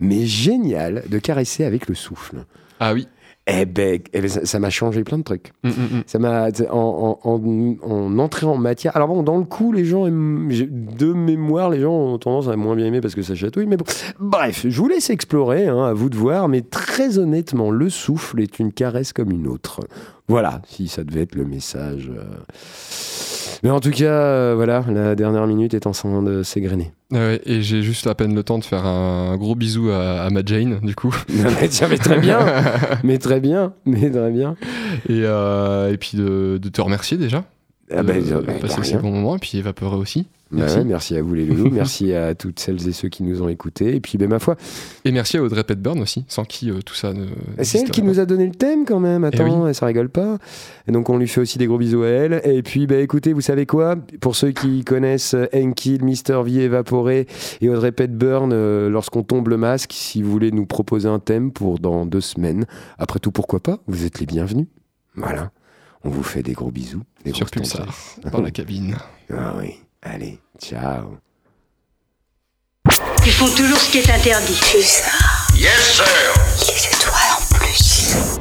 mais 0.00 0.26
géniale, 0.26 1.04
de 1.08 1.18
caresser 1.18 1.64
avec 1.64 1.88
le 1.88 1.94
souffle. 1.94 2.44
Ah 2.80 2.92
oui. 2.94 3.06
Eh 3.46 3.64
ben, 3.64 3.98
eh 4.12 4.20
ben, 4.20 4.28
ça 4.28 4.58
m'a 4.60 4.70
changé 4.70 5.02
plein 5.02 5.18
de 5.18 5.22
trucs. 5.24 5.52
Mm, 5.64 5.68
mm, 5.68 5.72
mm. 5.72 6.02
Ça 6.06 6.18
m'a 6.18 6.48
en, 6.70 7.18
en, 7.24 7.30
en, 7.30 7.76
en 7.82 8.18
entrée 8.18 8.46
en 8.46 8.56
matière. 8.56 8.94
Alors 8.96 9.08
bon, 9.08 9.22
dans 9.24 9.38
le 9.38 9.44
coup, 9.44 9.72
les 9.72 9.84
gens 9.84 10.06
aiment- 10.06 10.50
de 10.52 11.12
mémoire, 11.12 11.70
les 11.70 11.80
gens 11.80 11.92
ont 11.92 12.18
tendance 12.18 12.48
à 12.48 12.54
moins 12.56 12.76
bien 12.76 12.86
aimer 12.86 13.00
parce 13.00 13.14
que 13.14 13.22
ça 13.22 13.34
chatouille. 13.34 13.66
Mais 13.66 13.76
bon, 13.76 13.86
bref, 14.20 14.66
je 14.68 14.80
vous 14.80 14.88
laisse 14.88 15.10
explorer, 15.10 15.66
hein, 15.66 15.84
à 15.84 15.92
vous 15.94 16.10
de 16.10 16.16
voir. 16.16 16.48
Mais 16.48 16.60
très 16.60 17.18
honnêtement, 17.18 17.70
le 17.70 17.88
souffle 17.90 18.40
est 18.40 18.58
une 18.60 18.72
caresse 18.72 19.12
comme 19.12 19.32
une 19.32 19.48
autre. 19.48 19.80
Voilà, 20.28 20.62
si 20.68 20.86
ça 20.86 21.02
devait 21.02 21.22
être 21.22 21.34
le 21.34 21.44
message. 21.46 22.12
euh. 22.14 22.22
Mais 23.62 23.70
en 23.70 23.80
tout 23.80 23.90
cas, 23.90 24.04
euh, 24.04 24.52
voilà, 24.56 24.84
la 24.88 25.14
dernière 25.14 25.46
minute 25.46 25.74
est 25.74 25.86
en 25.86 25.92
train 25.92 26.22
de 26.22 26.42
s'égrener. 26.42 26.92
Et 27.12 27.60
j'ai 27.62 27.82
juste 27.82 28.06
à 28.06 28.14
peine 28.14 28.34
le 28.34 28.42
temps 28.42 28.58
de 28.58 28.64
faire 28.64 28.86
un 28.86 29.36
gros 29.36 29.54
bisou 29.54 29.90
à, 29.90 30.22
à 30.22 30.30
ma 30.30 30.42
Jane, 30.44 30.78
du 30.82 30.94
coup. 30.94 31.14
Mais 31.60 31.68
tiens, 31.68 31.88
mais 31.88 31.98
très 31.98 32.18
bien, 32.18 32.38
mais 33.04 33.18
très 33.18 33.40
bien, 33.40 33.72
mais 33.84 34.10
très 34.10 34.30
bien. 34.30 34.54
Et, 35.08 35.22
euh, 35.24 35.92
et 35.92 35.96
puis 35.96 36.12
de, 36.16 36.58
de 36.62 36.68
te 36.68 36.80
remercier 36.80 37.16
déjà. 37.16 37.44
Ah 37.92 38.02
ben, 38.02 38.22
de 38.22 38.32
euh, 38.32 38.40
bah, 38.42 38.52
passer 38.60 38.82
ces 38.84 38.98
bons 38.98 39.10
moments, 39.10 39.36
et 39.36 39.38
puis 39.38 39.58
évaporer 39.58 39.96
aussi. 39.96 40.26
Bah 40.50 40.62
Merci. 40.62 40.78
ouais, 40.78 40.84
merci 40.84 41.16
à 41.16 41.22
vous 41.22 41.34
les 41.34 41.44
loulous, 41.44 41.70
merci 41.72 42.12
à 42.12 42.34
toutes 42.34 42.58
celles 42.58 42.88
et 42.88 42.92
ceux 42.92 43.08
qui 43.08 43.22
nous 43.22 43.40
ont 43.40 43.48
écoutés. 43.48 43.94
Et 43.94 44.00
puis, 44.00 44.18
ben, 44.18 44.28
ma 44.28 44.40
foi, 44.40 44.56
Et 45.04 45.12
merci 45.12 45.36
à 45.36 45.42
Audrey 45.42 45.62
Petburn 45.62 46.00
aussi, 46.00 46.24
sans 46.26 46.44
qui 46.44 46.70
euh, 46.70 46.80
tout 46.84 46.94
ça 46.94 47.12
ne. 47.12 47.26
c'est 47.62 47.78
elle 47.78 47.90
qui 47.90 48.02
nous 48.02 48.18
a 48.18 48.26
donné 48.26 48.46
le 48.46 48.54
thème 48.54 48.84
quand 48.84 48.98
même. 48.98 49.22
Attends, 49.22 49.68
elle, 49.68 49.74
ça 49.74 49.86
rigole 49.86 50.08
pas. 50.08 50.38
Et 50.88 50.92
donc, 50.92 51.08
on 51.08 51.18
lui 51.18 51.28
fait 51.28 51.40
aussi 51.40 51.58
des 51.58 51.66
gros 51.66 51.78
bisous 51.78 52.02
à 52.02 52.08
elle. 52.08 52.40
Et 52.44 52.62
puis, 52.62 52.88
bah, 52.88 52.96
écoutez, 52.96 53.32
vous 53.32 53.40
savez 53.40 53.64
quoi? 53.64 53.94
Pour 54.20 54.34
ceux 54.34 54.50
qui 54.50 54.84
connaissent 54.84 55.36
Enki, 55.54 55.98
Mister 56.02 56.40
V 56.44 56.62
évaporé 56.62 57.28
et 57.60 57.68
Audrey 57.68 57.92
Petburn, 57.92 58.50
euh, 58.52 58.90
lorsqu'on 58.90 59.22
tombe 59.22 59.48
le 59.48 59.56
masque, 59.56 59.92
si 59.92 60.20
vous 60.20 60.32
voulez 60.32 60.50
nous 60.50 60.66
proposer 60.66 61.08
un 61.08 61.20
thème 61.20 61.52
pour 61.52 61.78
dans 61.78 62.06
deux 62.06 62.20
semaines, 62.20 62.66
après 62.98 63.20
tout, 63.20 63.30
pourquoi 63.30 63.60
pas? 63.60 63.78
Vous 63.86 64.04
êtes 64.04 64.18
les 64.18 64.26
bienvenus. 64.26 64.66
Voilà. 65.14 65.52
On 66.04 66.10
vous 66.10 66.22
fait 66.22 66.42
des 66.42 66.52
gros 66.52 66.70
bisous. 66.70 67.02
Des 67.24 67.32
Sur 67.32 67.50
Pulsar, 67.50 67.86
dans 68.32 68.40
la 68.40 68.50
cabine. 68.50 68.96
Ah 69.32 69.54
oui. 69.56 69.76
Allez, 70.02 70.40
ciao. 70.58 71.16
Ils 73.24 73.32
font 73.32 73.48
toujours 73.54 73.78
ce 73.78 73.92
qui 73.92 73.98
est 73.98 74.10
interdit. 74.10 74.58
Pulsar. 74.72 75.46
Yes, 75.56 75.96
sir. 75.96 76.04
Il 76.62 76.74
est 76.74 77.00
toi 77.04 77.12
en 77.38 77.54
plus. 77.54 78.38